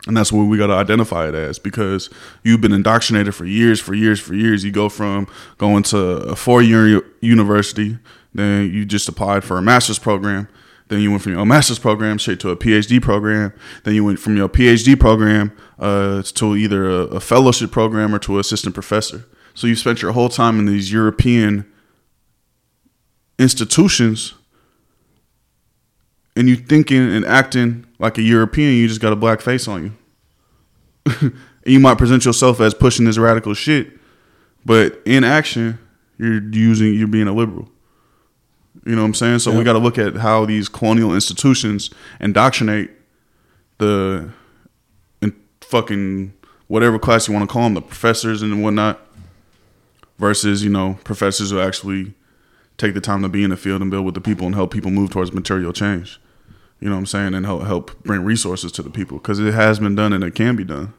[0.07, 2.11] And that's what we got to identify it as because
[2.43, 4.63] you've been indoctrinated for years, for years, for years.
[4.63, 7.99] You go from going to a four year university,
[8.35, 10.49] then you just applied for a master's program.
[10.95, 13.53] Then you went from your master's program straight to a PhD program.
[13.83, 18.21] Then you went from your PhD program uh, to either a, a fellowship program or
[18.21, 19.25] to assistant professor.
[19.55, 21.69] So you spent your whole time in these European
[23.41, 24.35] institutions
[26.37, 29.97] and you thinking and acting like a European, you just got a black face on
[31.17, 31.33] you.
[31.67, 33.99] you might present yourself as pushing this radical shit,
[34.65, 35.77] but in action,
[36.19, 37.69] you're using you're being a liberal.
[38.85, 39.39] You know what I'm saying?
[39.39, 42.91] So we got to look at how these colonial institutions indoctrinate
[43.79, 44.31] the
[45.23, 46.35] in fucking
[46.67, 49.01] whatever class you want to call them, the professors and whatnot,
[50.19, 52.15] versus you know professors who actually
[52.77, 54.71] take the time to be in the field and build with the people and help
[54.73, 56.21] people move towards material change.
[56.81, 57.35] You know what I'm saying?
[57.35, 60.35] And help help bring resources to the people because it has been done and it
[60.35, 60.93] can be done.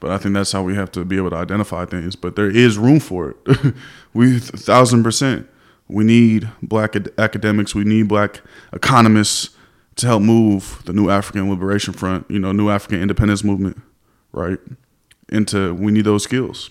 [0.00, 2.16] But I think that's how we have to be able to identify things.
[2.16, 3.74] But there is room for it.
[4.14, 5.48] we thousand percent.
[5.94, 7.72] We need black ad- academics.
[7.72, 8.40] We need black
[8.72, 9.50] economists
[9.94, 12.28] to help move the new African Liberation Front.
[12.28, 13.80] You know, new African independence movement,
[14.32, 14.58] right?
[15.28, 16.70] Into we need those skills.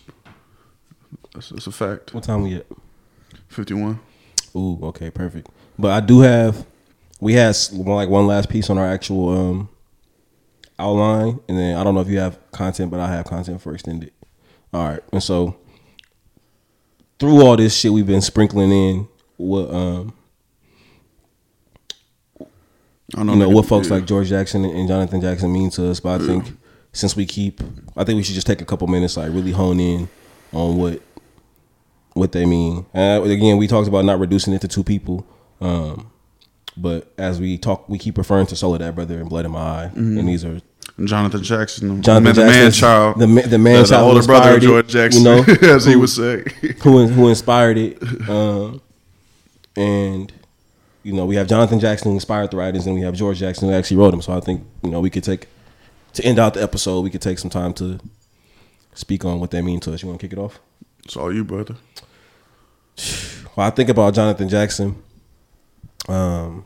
[1.34, 2.13] That's, that's a fact.
[2.13, 2.65] what time we at?
[3.47, 4.01] Fifty one.
[4.57, 5.47] Ooh, okay, perfect.
[5.80, 6.65] But I do have,
[7.21, 9.69] we had like one last piece on our actual um
[10.78, 13.74] outline, and then I don't know if you have content, but I have content for
[13.74, 14.11] extended.
[14.74, 15.55] All right, and so
[17.19, 19.07] through all this shit we've been sprinkling in,
[19.44, 20.14] what um
[23.16, 23.96] I you know nigga- what folks yeah.
[23.96, 26.00] like George Jackson and Jonathan Jackson mean to us.
[26.00, 26.58] But I think
[26.94, 27.62] since we keep,
[27.96, 30.10] I think we should just take a couple minutes, like really hone in
[30.52, 31.02] on what
[32.14, 32.86] what they mean.
[32.94, 35.26] Uh, again, we talked about not reducing it to two people,
[35.62, 36.12] um,
[36.78, 39.91] but as we talk, we keep referring to Soledad brother and Blood in My Eye,
[39.96, 40.60] and these are
[41.04, 44.88] Jonathan Jackson, Jonathan the man child, the the man the, child older brother of George
[44.88, 46.44] Jackson, you know, as he who- would say.
[46.82, 48.82] who who inspired it, um,
[49.76, 50.32] and
[51.03, 53.69] you know we have Jonathan Jackson who inspired the writers, and we have George Jackson
[53.69, 54.21] who actually wrote them.
[54.21, 55.47] So I think you know we could take
[56.13, 57.99] to end out the episode, we could take some time to
[58.93, 60.01] speak on what they mean to us.
[60.01, 60.59] You want to kick it off?
[61.03, 61.76] It's all you, brother.
[63.55, 64.95] Well, I think about Jonathan Jackson.
[66.09, 66.65] Um,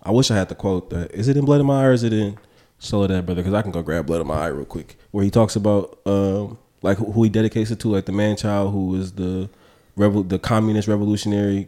[0.00, 0.90] I wish I had the quote.
[0.90, 2.38] That, is it in Blood in My Eye or is it in
[2.78, 3.42] Soledad Brother?
[3.42, 4.96] Because I can go grab Blood in My Eye real quick.
[5.10, 8.36] Where he talks about um, like who, who he dedicates it to, like the man
[8.36, 9.50] child who is the
[9.96, 11.66] rebel, the communist revolutionary.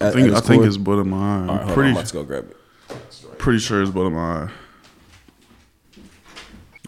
[0.00, 0.66] I at- think at I its think core.
[0.68, 1.40] it's butt in my eye.
[1.40, 3.38] All right, hold on, pretty I'm about to go grab it.
[3.38, 4.50] pretty sure it's butt in my eye.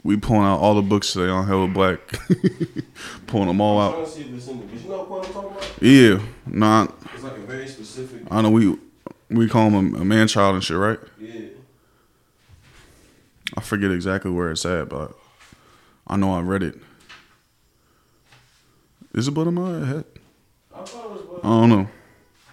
[0.02, 1.98] We pulling out all the books today on Hella Black,
[3.26, 4.04] pulling them all out.
[4.04, 4.68] to see if it's in there.
[4.68, 5.82] Did you know what I'm talking about?
[5.82, 6.94] Yeah, not.
[7.14, 8.20] It's like a very specific.
[8.30, 8.76] I know we
[9.30, 10.98] we call him a, a man child and shit, right?
[11.18, 11.40] Yeah.
[13.56, 15.16] I forget exactly where it's at, but
[16.06, 16.76] I know I read it.
[19.14, 20.04] Is it butt in my head?
[20.74, 21.22] I thought it was.
[21.22, 21.40] Blood.
[21.44, 21.88] I don't know.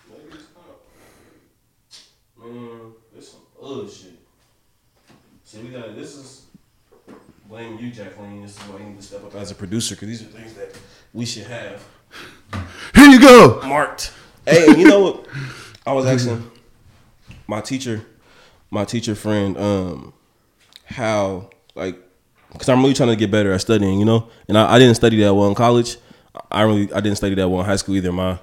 [0.09, 0.47] Maybe it's
[2.39, 2.53] not.
[2.53, 2.91] Man,
[3.79, 4.19] there's some shit.
[5.43, 6.45] See, we got this is
[7.49, 8.41] blame you, Jacqueline.
[8.43, 10.53] This is why you need to step up as a producer because these are things
[10.53, 10.75] that
[11.13, 11.83] we should have
[12.95, 13.61] Here you go.
[13.65, 14.13] marked.
[14.45, 15.27] Hey, you know what?
[15.85, 16.49] I was asking
[17.47, 18.05] my teacher,
[18.69, 20.13] my teacher friend, um,
[20.85, 21.97] how like
[22.51, 24.95] because I'm really trying to get better at studying, you know, and I, I didn't
[24.95, 25.97] study that well in college.
[26.49, 28.11] I really I didn't study that well in high school either.
[28.11, 28.39] My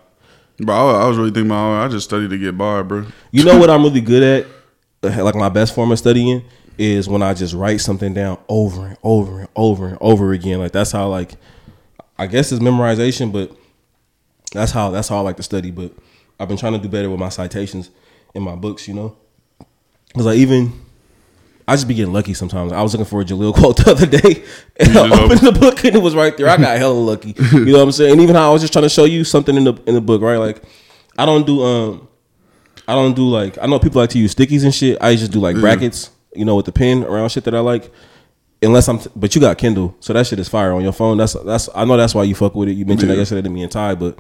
[0.61, 1.85] Bro, I, I was really thinking about.
[1.85, 3.07] I just studied to get by, bro.
[3.31, 4.57] You know what I'm really good at?
[5.03, 6.44] Uh, Like my best form of studying
[6.76, 10.59] is when I just write something down over and over and over and over again.
[10.59, 11.32] Like that's how like
[12.18, 13.53] I guess it's memorization, but
[14.53, 15.70] that's how that's how I like to study.
[15.70, 15.92] But
[16.40, 17.90] I've been trying to do better with my citations
[18.34, 19.16] in my books, you know?
[20.14, 20.72] Cause like even
[21.66, 22.72] I just be getting lucky sometimes.
[22.72, 24.42] I was looking for a Jalil quote the other day,
[24.80, 26.49] and I opened the book and it was right there.
[26.49, 27.34] I got hella lucky.
[27.53, 28.12] You know what I'm saying?
[28.12, 30.01] And even how I was just trying to show you something in the in the
[30.01, 30.38] book, right?
[30.38, 30.62] Like
[31.18, 32.07] I don't do um
[32.89, 34.99] I don't do like I know people like to use stickies and shit.
[35.01, 37.93] I just do like brackets, you know, with the pen around shit that I like.
[38.61, 41.16] Unless I'm, but you got Kindle, so that shit is fire on your phone.
[41.18, 42.72] That's that's I know that's why you fuck with it.
[42.72, 43.20] You mentioned that Yeah.
[43.20, 44.18] yesterday to me and Ty, but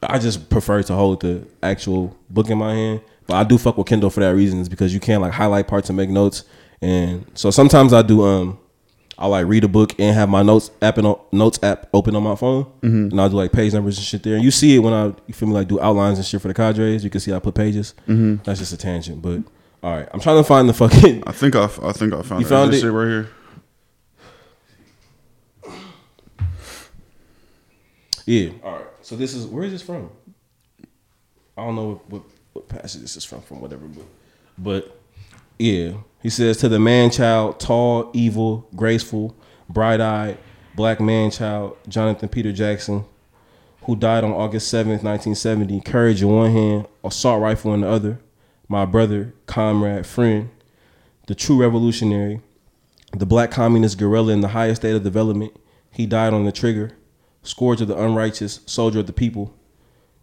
[0.00, 3.00] I just prefer to hold the actual book in my hand.
[3.26, 5.66] But I do fuck with Kindle for that reason, is because you can like highlight
[5.66, 6.44] parts and make notes.
[6.82, 8.58] And so sometimes I do um
[9.18, 12.22] I like read a book and have my notes app and notes app open on
[12.24, 13.10] my phone, Mm-hmm.
[13.12, 14.34] and I'll do like page numbers and shit there.
[14.34, 16.48] And you see it when I you feel me like do outlines and shit for
[16.48, 17.04] the cadres.
[17.04, 17.94] You can see I put pages.
[18.08, 18.42] Mm-hmm.
[18.44, 19.42] That's just a tangent, but
[19.82, 20.08] all right.
[20.12, 21.22] I'm trying to find the fucking.
[21.26, 22.50] I think I, I think I found You it.
[22.50, 22.82] found this it?
[22.82, 23.28] shit right here.
[28.26, 28.50] Yeah.
[28.62, 28.86] All right.
[29.02, 30.10] So this is where is this from?
[31.56, 32.22] I don't know what, what,
[32.54, 34.06] what passage this is from, from whatever book.
[34.58, 34.98] But
[35.58, 35.92] yeah,
[36.24, 39.36] he says to the man child, tall, evil, graceful,
[39.68, 40.38] bright eyed,
[40.74, 43.04] black man child, Jonathan Peter Jackson,
[43.82, 48.18] who died on August 7th, 1970, courage in one hand, assault rifle in the other,
[48.68, 50.48] my brother, comrade, friend,
[51.26, 52.40] the true revolutionary,
[53.12, 55.54] the black communist guerrilla in the highest state of development.
[55.90, 56.92] He died on the trigger,
[57.42, 59.54] scourge of the unrighteous, soldier of the people.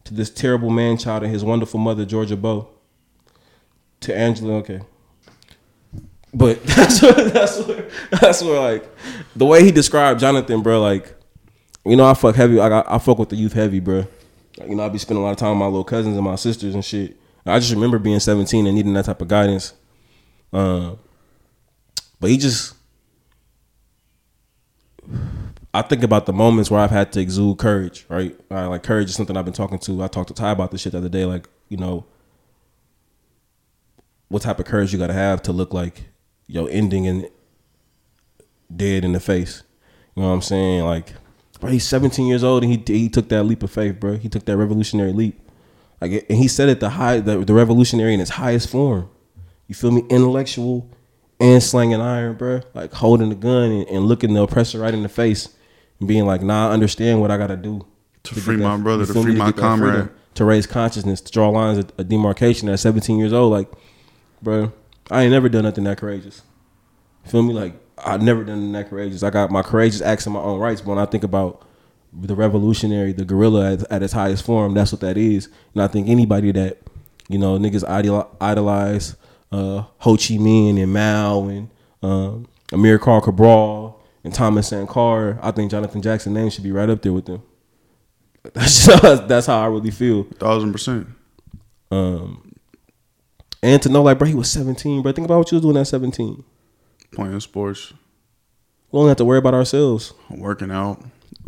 [0.06, 2.64] To this terrible man child and his wonderful mother, Georgia Bea.
[4.00, 4.82] To Angela, okay.
[6.34, 8.90] But that's where, that's where, that's where, like,
[9.36, 11.14] the way he described Jonathan, bro, like,
[11.86, 12.60] you know, I fuck heavy.
[12.60, 14.06] I got, I fuck with the youth heavy, bro.
[14.58, 16.26] Like, you know, I be spending a lot of time with my little cousins and
[16.26, 17.18] my sisters and shit.
[17.46, 19.74] I just remember being 17 and needing that type of guidance.
[20.54, 20.96] Uh,
[22.20, 22.76] but he just,
[25.74, 28.38] I think about the moments where I've had to exude courage, right?
[28.52, 30.04] Uh, like courage is something I've been talking to.
[30.04, 31.26] I talked to Ty about this shit the other day.
[31.26, 32.06] Like, you know,
[34.28, 36.11] what type of courage you got to have to look like
[36.52, 37.30] yo ending and
[38.76, 39.64] dead in the face.
[40.16, 40.84] You know what I'm saying?
[40.84, 41.14] Like,
[41.60, 44.18] bro, he's 17 years old and he he took that leap of faith, bro.
[44.18, 45.40] He took that revolutionary leap.
[46.02, 49.10] Like, and he said it the high the, the revolutionary in its highest form.
[49.68, 50.04] You feel me?
[50.10, 50.90] Intellectual
[51.40, 52.62] and slanging iron, bro.
[52.74, 55.50] Like holding the gun and, and looking the oppressor right in the face
[56.00, 57.86] and being like, "Nah, I understand what I gotta do
[58.24, 59.36] To get free that- my brother, to free me?
[59.40, 59.94] my that comrade.
[59.94, 63.52] freedom, to raise consciousness, to draw lines of, of demarcation at 17 years old.
[63.54, 63.70] Like,
[64.42, 64.72] bro,
[65.12, 66.42] I ain't never done nothing that courageous.
[67.26, 67.54] Feel me?
[67.54, 69.24] Like, I've never done nothing that courageous.
[69.24, 70.82] I got my courageous acts in my own rights.
[70.82, 71.68] But when I think about
[72.14, 75.50] the revolutionary, the guerrilla at, at its highest form, that's what that is.
[75.74, 76.80] And I think anybody that,
[77.28, 77.88] you know, niggas
[78.40, 79.16] idolize
[79.52, 81.70] uh, Ho Chi Minh and Mao and
[82.02, 87.02] um, Amilcar Cabral and Thomas Sankara, I think Jonathan Jackson's name should be right up
[87.02, 87.44] there with them.
[88.54, 90.24] That's just, that's how I really feel.
[90.24, 91.08] Thousand percent.
[91.92, 92.51] Um,
[93.64, 95.12] and to know, like, bro, he was 17, bro.
[95.12, 96.44] Think about what you was doing at 17.
[97.12, 97.94] Playing sports,
[98.92, 100.14] We don't have to worry about ourselves.
[100.30, 101.04] working out.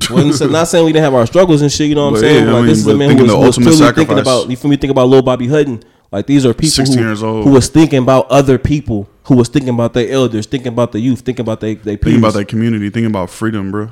[0.10, 1.88] Wasn't not saying we didn't have our struggles and shit.
[1.88, 2.46] You know what I'm But saying?
[2.46, 4.50] yeah, I mean, this is a man who thinking was, was ultimate clearly thinking about.
[4.50, 4.78] You feel me?
[4.78, 5.84] Think about little Bobby Hutton.
[6.12, 9.70] Like these are people 16 who, who was thinking about other people, who was thinking
[9.74, 12.90] about their elders, thinking about the youth, thinking about they they Thinking about that community,
[12.90, 13.90] thinking about freedom, bro.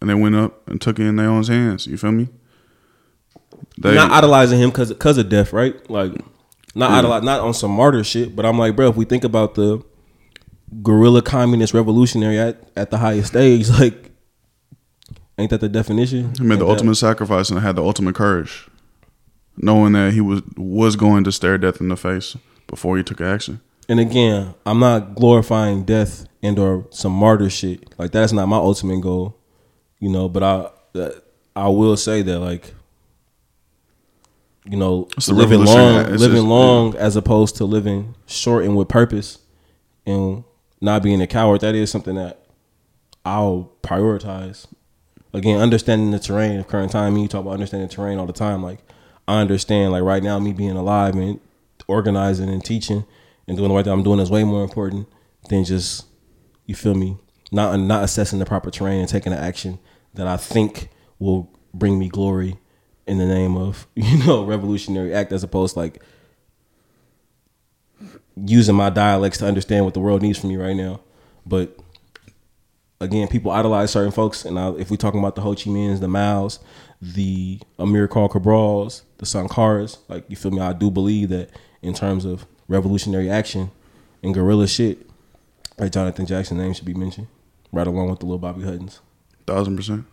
[0.00, 1.86] And they went up and took it in their own hands.
[1.86, 2.28] You feel me?
[3.78, 5.88] They, not idolizing him because because of death, right?
[5.90, 6.12] Like
[6.74, 6.98] not Yeah.
[6.98, 8.34] idolize, not on some martyr shit.
[8.36, 9.82] But I'm like, bro, if we think about the
[10.82, 14.10] guerrilla communist revolutionary at at the highest stage, like,
[15.38, 16.32] ain't that the definition?
[16.38, 18.68] he made the Ain't that- ultimate sacrifice and had the ultimate courage,
[19.56, 23.20] knowing that he was was going to stare death in the face before he took
[23.20, 23.60] action.
[23.88, 27.92] And again, I'm not glorifying death and or some martyr shit.
[27.98, 29.36] Like that's not my ultimate goal,
[29.98, 30.28] you know.
[30.28, 31.10] But I
[31.54, 32.72] I will say that like,
[34.64, 39.38] you know, living long, living just- long as opposed to living short and with purpose,
[40.06, 40.44] and
[40.80, 41.60] not being a coward.
[41.62, 42.44] That is something that
[43.24, 44.66] I'll prioritize.
[45.34, 47.14] Again, understanding the terrain of current time.
[47.14, 48.62] Me, you talk about understanding the terrain all the time.
[48.62, 48.80] Like
[49.26, 49.92] I understand.
[49.92, 51.40] Like right now, me being alive and
[51.88, 53.04] organizing and teaching
[53.48, 55.08] and doing the right thing I'm doing is way more important
[55.48, 56.06] than just
[56.66, 57.16] you feel me
[57.50, 59.78] not not assessing the proper terrain and taking the action
[60.14, 60.88] that I think
[61.18, 62.56] will bring me glory
[63.12, 66.02] in the name of you know revolutionary act as opposed to like
[68.34, 71.00] using my dialects to understand what the world needs from me right now.
[71.44, 71.78] But
[73.00, 76.00] again, people idolize certain folks, and I, if we're talking about the Ho Chi Minhs,
[76.00, 76.58] the Maos,
[77.00, 81.50] the Amilcar Cabrals, the Sankaras, like you feel me, I do believe that
[81.82, 83.70] in terms of revolutionary action
[84.22, 85.06] and guerrilla shit,
[85.78, 87.26] like Jonathan Jackson's name should be mentioned,
[87.72, 89.00] right along with the little Bobby Huttons.
[89.46, 90.06] Thousand percent.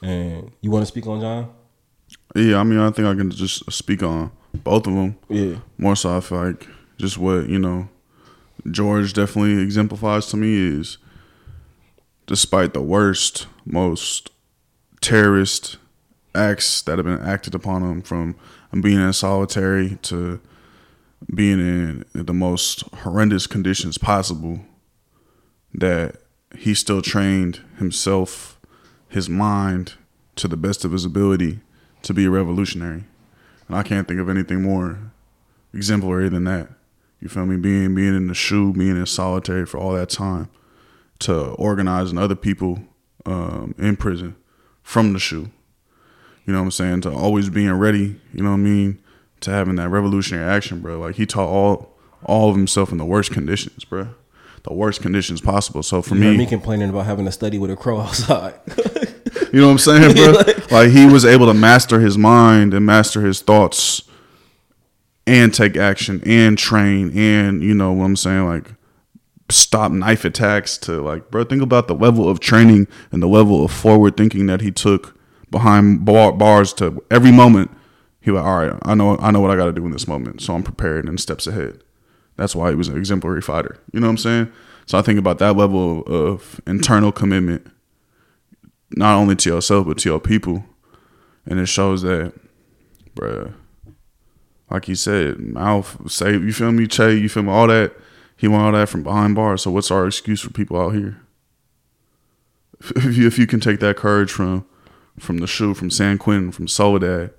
[0.00, 1.50] And you want to speak on John?
[2.38, 5.18] Yeah, I mean, I think I can just speak on both of them.
[5.28, 7.88] Yeah, More so, I feel like just what you know,
[8.70, 10.98] George definitely exemplifies to me is,
[12.26, 14.30] despite the worst, most
[15.00, 15.78] terrorist
[16.32, 18.36] acts that have been acted upon him, from
[18.80, 20.40] being in solitary to
[21.34, 24.60] being in the most horrendous conditions possible,
[25.74, 26.22] that
[26.56, 28.60] he still trained himself,
[29.08, 29.94] his mind,
[30.36, 31.58] to the best of his ability
[32.08, 33.04] to be a revolutionary.
[33.68, 34.98] And I can't think of anything more
[35.74, 36.70] exemplary than that.
[37.20, 37.56] You feel me?
[37.58, 40.48] Being being in the shoe, being in solitary for all that time,
[41.20, 42.80] to organizing other people
[43.26, 44.36] um, in prison
[44.82, 45.50] from the shoe.
[46.46, 47.02] You know what I'm saying?
[47.02, 48.18] To always being ready.
[48.32, 49.02] You know what I mean?
[49.40, 50.98] To having that revolutionary action, bro.
[50.98, 51.94] Like he taught all
[52.24, 54.08] all of himself in the worst conditions, bro.
[54.62, 55.82] The worst conditions possible.
[55.82, 58.54] So for You me, me complaining about having to study with a crow outside.
[59.52, 60.32] You know what I'm saying, bro?
[60.32, 64.02] Like- like, he was able to master his mind and master his thoughts
[65.26, 68.72] and take action and train and you know what I'm saying, like
[69.50, 73.64] stop knife attacks to like, bro, think about the level of training and the level
[73.64, 75.18] of forward thinking that he took
[75.50, 77.70] behind bar- bars to every moment.
[78.20, 78.78] He was all right.
[78.82, 81.06] I know, I know what I got to do in this moment, so I'm prepared
[81.08, 81.82] and steps ahead.
[82.36, 83.78] That's why he was an exemplary fighter.
[83.92, 84.52] You know what I'm saying?
[84.86, 87.66] So I think about that level of internal commitment
[88.90, 90.64] not only to yourself but to your people,
[91.46, 92.32] and it shows that,
[93.14, 93.54] bruh,
[94.70, 97.94] like you said, Mao Tse you feel me, Che, you feel me, all that.
[98.36, 99.62] He want all that from behind bars.
[99.62, 101.20] So what's our excuse for people out here?
[102.94, 104.64] If you, if you can take that courage from
[105.18, 107.32] from the SHU, from San Quentin, from Soledad,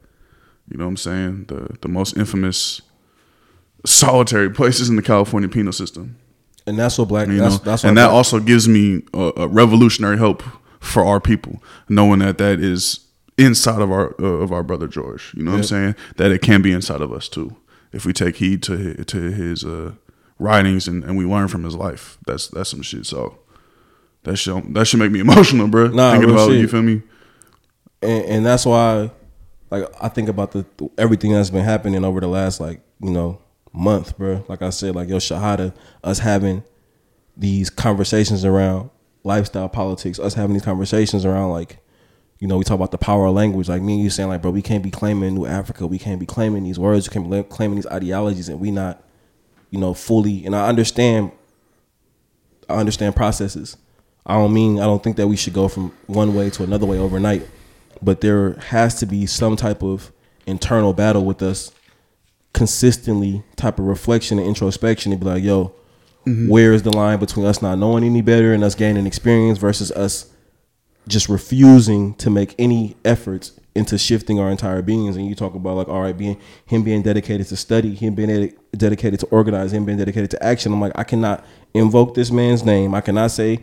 [0.70, 2.82] you know what I'm saying, the the most infamous
[3.86, 6.18] solitary places in the California penal system.
[6.68, 7.30] and that's what black.
[7.30, 10.44] You that's, know, that's what and that also gives me a, a revolutionary hope
[10.80, 13.02] for our people, knowing that that is
[13.38, 15.34] inside of our uh, of our brother George.
[15.36, 15.96] You know what I'm saying?
[16.18, 17.56] That it can be inside of us too,
[17.92, 19.94] if we take heed to his, to his uh,
[20.38, 22.18] writings and, and we learn from his life.
[22.26, 23.06] That's that's some shit.
[23.06, 23.40] So
[24.24, 25.88] that should that should make me emotional, bro.
[25.88, 26.60] Nah, Thinking about shit.
[26.60, 27.02] you feel me?
[28.02, 29.12] and, and that's why
[29.72, 30.66] like I think about the
[30.98, 33.40] everything that's been happening over the last like you know
[33.72, 34.44] month, bro.
[34.48, 35.74] Like I said, like yo shahada,
[36.04, 36.64] us having
[37.38, 38.90] these conversations around
[39.24, 41.80] lifestyle politics, us having these conversations around like
[42.40, 43.70] you know we talk about the power of language.
[43.70, 46.20] Like me and you saying like, bro, we can't be claiming New Africa, we can't
[46.20, 49.04] be claiming these words, we can't be claiming these ideologies, and we not
[49.70, 50.46] you know fully.
[50.46, 51.32] And I understand,
[52.70, 53.78] I understand processes.
[54.26, 56.86] I don't mean I don't think that we should go from one way to another
[56.86, 57.48] way overnight,
[58.02, 60.12] but there has to be some type of
[60.46, 61.72] internal battle with us
[62.54, 65.74] consistently type of reflection and introspection and be like, yo,
[66.26, 69.92] where is the line between us not knowing any better and us gaining experience versus
[69.92, 70.32] us
[71.08, 75.76] just refusing to make any efforts into shifting our entire beings and you talk about
[75.78, 79.74] like all right being him being dedicated to study him being dedi- dedicated to organize
[79.74, 81.44] him being dedicated to action i'm like i cannot
[81.74, 83.60] invoke this man's name i cannot say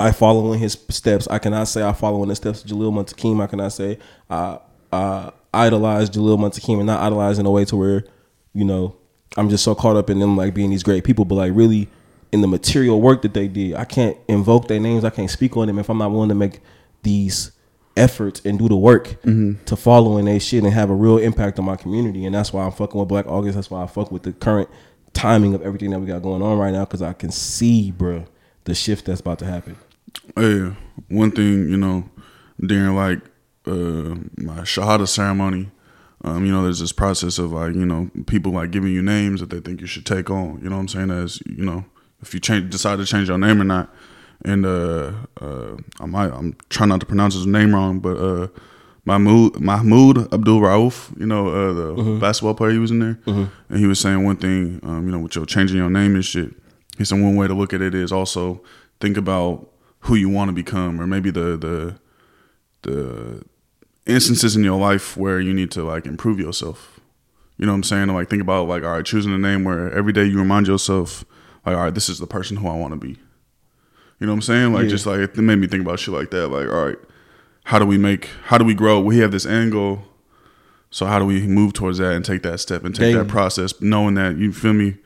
[0.00, 1.28] I follow in his steps.
[1.28, 3.42] I cannot say I follow in the steps of Jalil Muntakim.
[3.42, 3.98] I cannot say
[4.30, 4.58] I
[4.90, 8.04] uh, idolize Jalil Muntakim and not idolize in a way to where,
[8.54, 8.96] you know,
[9.36, 11.88] I'm just so caught up in them like being these great people, but like really
[12.32, 15.04] in the material work that they did, I can't invoke their names.
[15.04, 16.60] I can't speak on them if I'm not willing to make
[17.02, 17.52] these
[17.96, 19.20] efforts and do the work
[19.66, 22.24] to follow in their shit and have a real impact on my community.
[22.24, 23.56] And that's why I'm fucking with Black August.
[23.56, 24.68] That's why I fuck with the current
[25.12, 28.26] timing of everything that we got going on right now because I can see, bruh,
[28.64, 29.76] the shift that's about to happen.
[30.36, 30.72] Hey,
[31.08, 32.08] one thing you know,
[32.60, 33.20] during like
[33.66, 35.70] uh, my shahada ceremony,
[36.24, 39.40] um, you know, there's this process of like you know people like giving you names
[39.40, 40.60] that they think you should take on.
[40.62, 41.10] You know what I'm saying?
[41.10, 41.84] As you know,
[42.22, 43.92] if you change decide to change your name or not.
[44.42, 48.48] And uh, uh, I might I'm trying not to pronounce his name wrong, but uh,
[49.04, 53.78] Mahmoud Mahmoud Abdul Rauf, you know, uh, the basketball player, he was in there, and
[53.78, 56.54] he was saying one thing, um, you know, with your changing your name and shit.
[56.96, 58.62] He said one way to look at it is also
[58.98, 59.68] think about
[60.00, 61.98] who you want to become, or maybe the the
[62.82, 63.42] the
[64.10, 67.00] instances in your life where you need to like improve yourself.
[67.56, 68.08] You know what I'm saying?
[68.08, 71.24] Like think about like all right, choosing a name where every day you remind yourself
[71.66, 73.18] like all right, this is the person who I want to be.
[74.18, 74.72] You know what I'm saying?
[74.72, 74.88] Like Yeah.
[74.90, 76.48] just like it made me think about shit like that.
[76.48, 76.98] Like all right,
[77.64, 78.28] how do we make?
[78.44, 79.00] How do we grow?
[79.00, 80.02] We have this angle.
[80.90, 83.18] So how do we move towards that and take that step and take Daily.
[83.22, 84.96] that process, knowing that you feel me?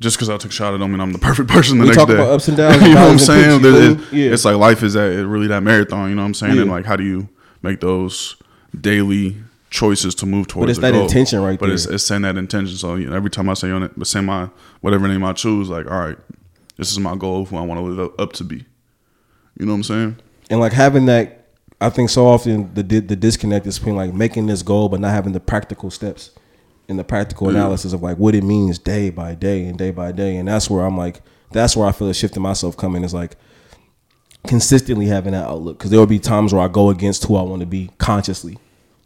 [0.00, 1.98] Just because I took a shot, at don't I'm the perfect person the We next
[1.98, 2.14] talk day.
[2.14, 3.60] about ups and downs you know what I'm saying?
[3.60, 4.24] peaks, you There's- feel me?
[4.26, 4.32] Yeah.
[4.32, 6.08] It's like life is that it really that marathon.
[6.08, 6.58] You know what I'm saying?
[6.58, 7.28] And like, how do you
[7.64, 8.36] make those
[8.80, 9.36] daily
[9.70, 10.66] choices to move towards?
[10.66, 11.02] But it's that goal?
[11.02, 11.94] intention right But it's, there.
[11.96, 12.76] it's saying that intention.
[12.76, 14.48] So you know, every time I say on it, but say my
[14.80, 16.18] whatever name I choose, like, all right,
[16.76, 17.44] this is my goal.
[17.46, 18.64] Who I want to live up, up to be.
[19.58, 20.16] You know what I'm saying?
[20.50, 21.46] and like having that
[21.80, 25.10] i think so often the the disconnect is between like making this goal but not
[25.10, 26.30] having the practical steps
[26.86, 27.60] and the practical Yeah.
[27.60, 30.68] analysis of like what it means day by day and day by day and that's
[30.68, 33.36] where i'm like that's where i feel a shift in myself coming is like
[34.46, 37.42] consistently having that outlook because there will be times where i go against who i
[37.42, 38.58] want to be consciously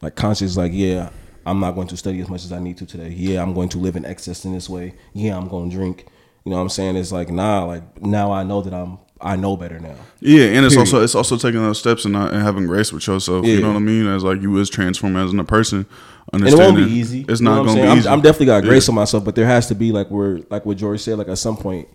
[0.03, 1.11] like conscious like yeah
[1.47, 3.69] i'm not going to study as much as i need to today yeah i'm going
[3.69, 6.07] to live in excess in this way yeah i'm going to drink
[6.45, 9.37] you know what i'm saying it's like nah like now i know that i'm I
[9.37, 9.97] know better now.
[10.21, 13.07] Yeah, and it's also it's also taking those steps and, not, and having grace with
[13.07, 13.45] yourself.
[13.45, 13.55] Yeah.
[13.55, 14.07] You know what I mean?
[14.07, 15.87] As like you is transforming as a person.
[16.33, 17.25] And it won't be easy.
[17.29, 18.09] It's You know not going to be I'm, easy.
[18.09, 18.71] I'm definitely got Yeah.
[18.71, 21.19] grace on myself, but there has to be like where like what George said.
[21.19, 21.89] Like at some point,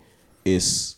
[0.43, 0.97] it's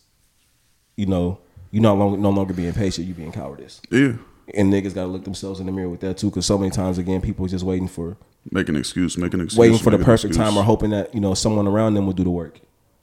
[0.96, 1.38] you know
[1.70, 3.80] you no longer no longer being patient, you being cowardice.
[3.90, 4.14] Yeah,
[4.54, 6.70] And niggas got to look themselves in the mirror with that too, because so many
[6.70, 8.16] times again, people just waiting for
[8.50, 11.20] make an excuse, make an excuse, waiting for the perfect time or hoping that you
[11.20, 12.60] know someone around them will do the work.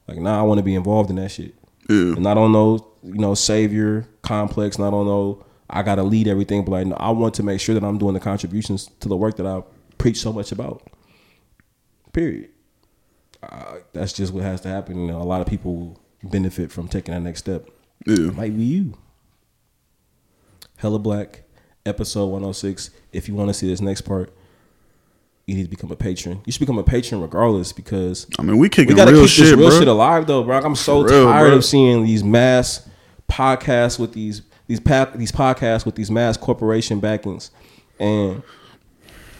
[0.08, 1.56] Like, nah, I want to be involved in that shit.
[1.90, 4.78] Yeah, And I don't know, you know, savior complex.
[4.78, 6.64] And I don't know, I got to lead everything.
[6.64, 9.18] But like, no, I want to make sure that I'm doing the contributions to the
[9.18, 9.64] work that I
[9.98, 10.90] preach so much about.
[12.14, 12.50] Period.
[13.42, 15.00] Uh, that's just what has to happen.
[15.00, 17.70] You know, a lot of people benefit from taking that next step.
[18.06, 18.32] Yeah.
[18.32, 18.98] Might be you.
[20.78, 21.44] Hella Black,
[21.86, 22.90] episode 106.
[23.12, 24.34] If you want to see this next part,
[25.46, 26.42] you need to become a patron.
[26.46, 29.46] You should become a patron regardless because I mean, we we gotta real keep shit,
[29.46, 29.80] this real bro.
[29.80, 30.60] shit alive though, bro.
[30.60, 31.58] I'm so real, tired bro.
[31.58, 32.88] of seeing these mass
[33.30, 37.52] podcasts with these these pa- these podcasts with these mass corporation backings,
[38.00, 38.42] and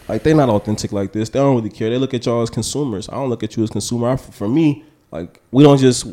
[0.08, 1.30] like they're not authentic like this.
[1.30, 1.88] They don't really care.
[1.88, 3.08] They look at y'all as consumers.
[3.08, 4.10] I don't look at you as consumer.
[4.10, 6.06] I, for me, like we don't just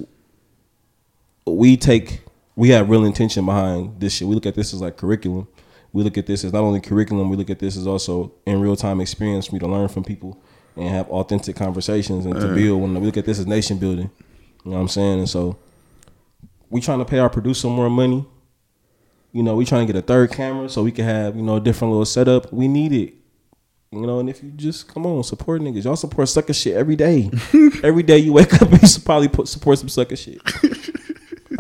[1.46, 2.21] we take
[2.56, 4.28] we have real intention behind this shit.
[4.28, 5.48] We look at this as like curriculum.
[5.94, 7.30] We look at this as not only curriculum.
[7.30, 10.04] We look at this as also in real time experience for me to learn from
[10.04, 10.42] people
[10.76, 12.56] and have authentic conversations and to mm.
[12.56, 12.82] build.
[12.82, 14.10] When we look at this as nation building,
[14.64, 15.20] you know what I'm saying.
[15.20, 15.58] And so
[16.70, 18.26] we trying to pay our producer more money.
[19.34, 21.58] You know, we trying to get a third camera so we can have you know
[21.58, 22.52] a different little setup.
[22.52, 23.14] We need it.
[23.94, 25.84] You know, and if you just come on, support niggas.
[25.84, 27.30] Y'all support sucker shit every day.
[27.84, 30.42] every day you wake up, you should probably put support some sucker shit.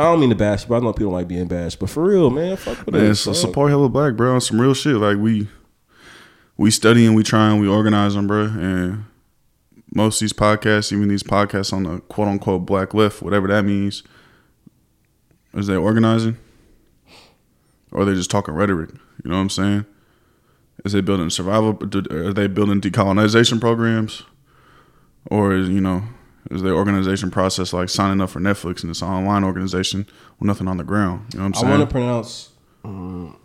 [0.01, 1.79] I don't mean to bash, but I know people like being bashed.
[1.79, 3.19] But for real, man, fuck with Man, us.
[3.19, 4.95] so support Hella Black, bro, some real shit.
[4.95, 5.47] Like we,
[6.57, 9.05] we studying, we trying, we organizing, bro, and
[9.93, 13.63] most of these podcasts, even these podcasts on the quote unquote black left, whatever that
[13.63, 14.01] means,
[15.53, 16.35] is they organizing,
[17.91, 18.89] or they just talking rhetoric?
[19.23, 19.85] You know what I'm saying?
[20.83, 21.77] Is they building survival?
[22.09, 24.23] Are they building decolonization programs,
[25.29, 26.05] or is you know?
[26.49, 30.07] Is their organization process like signing up for Netflix and it's an online organization
[30.39, 31.25] with nothing on the ground?
[31.33, 31.67] You know what I'm saying?
[31.67, 32.49] I want to pronounce.
[32.83, 33.35] Uh,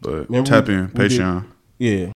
[0.00, 1.44] but Remember tap we- in we did- Patreon.
[1.78, 2.12] Yeah,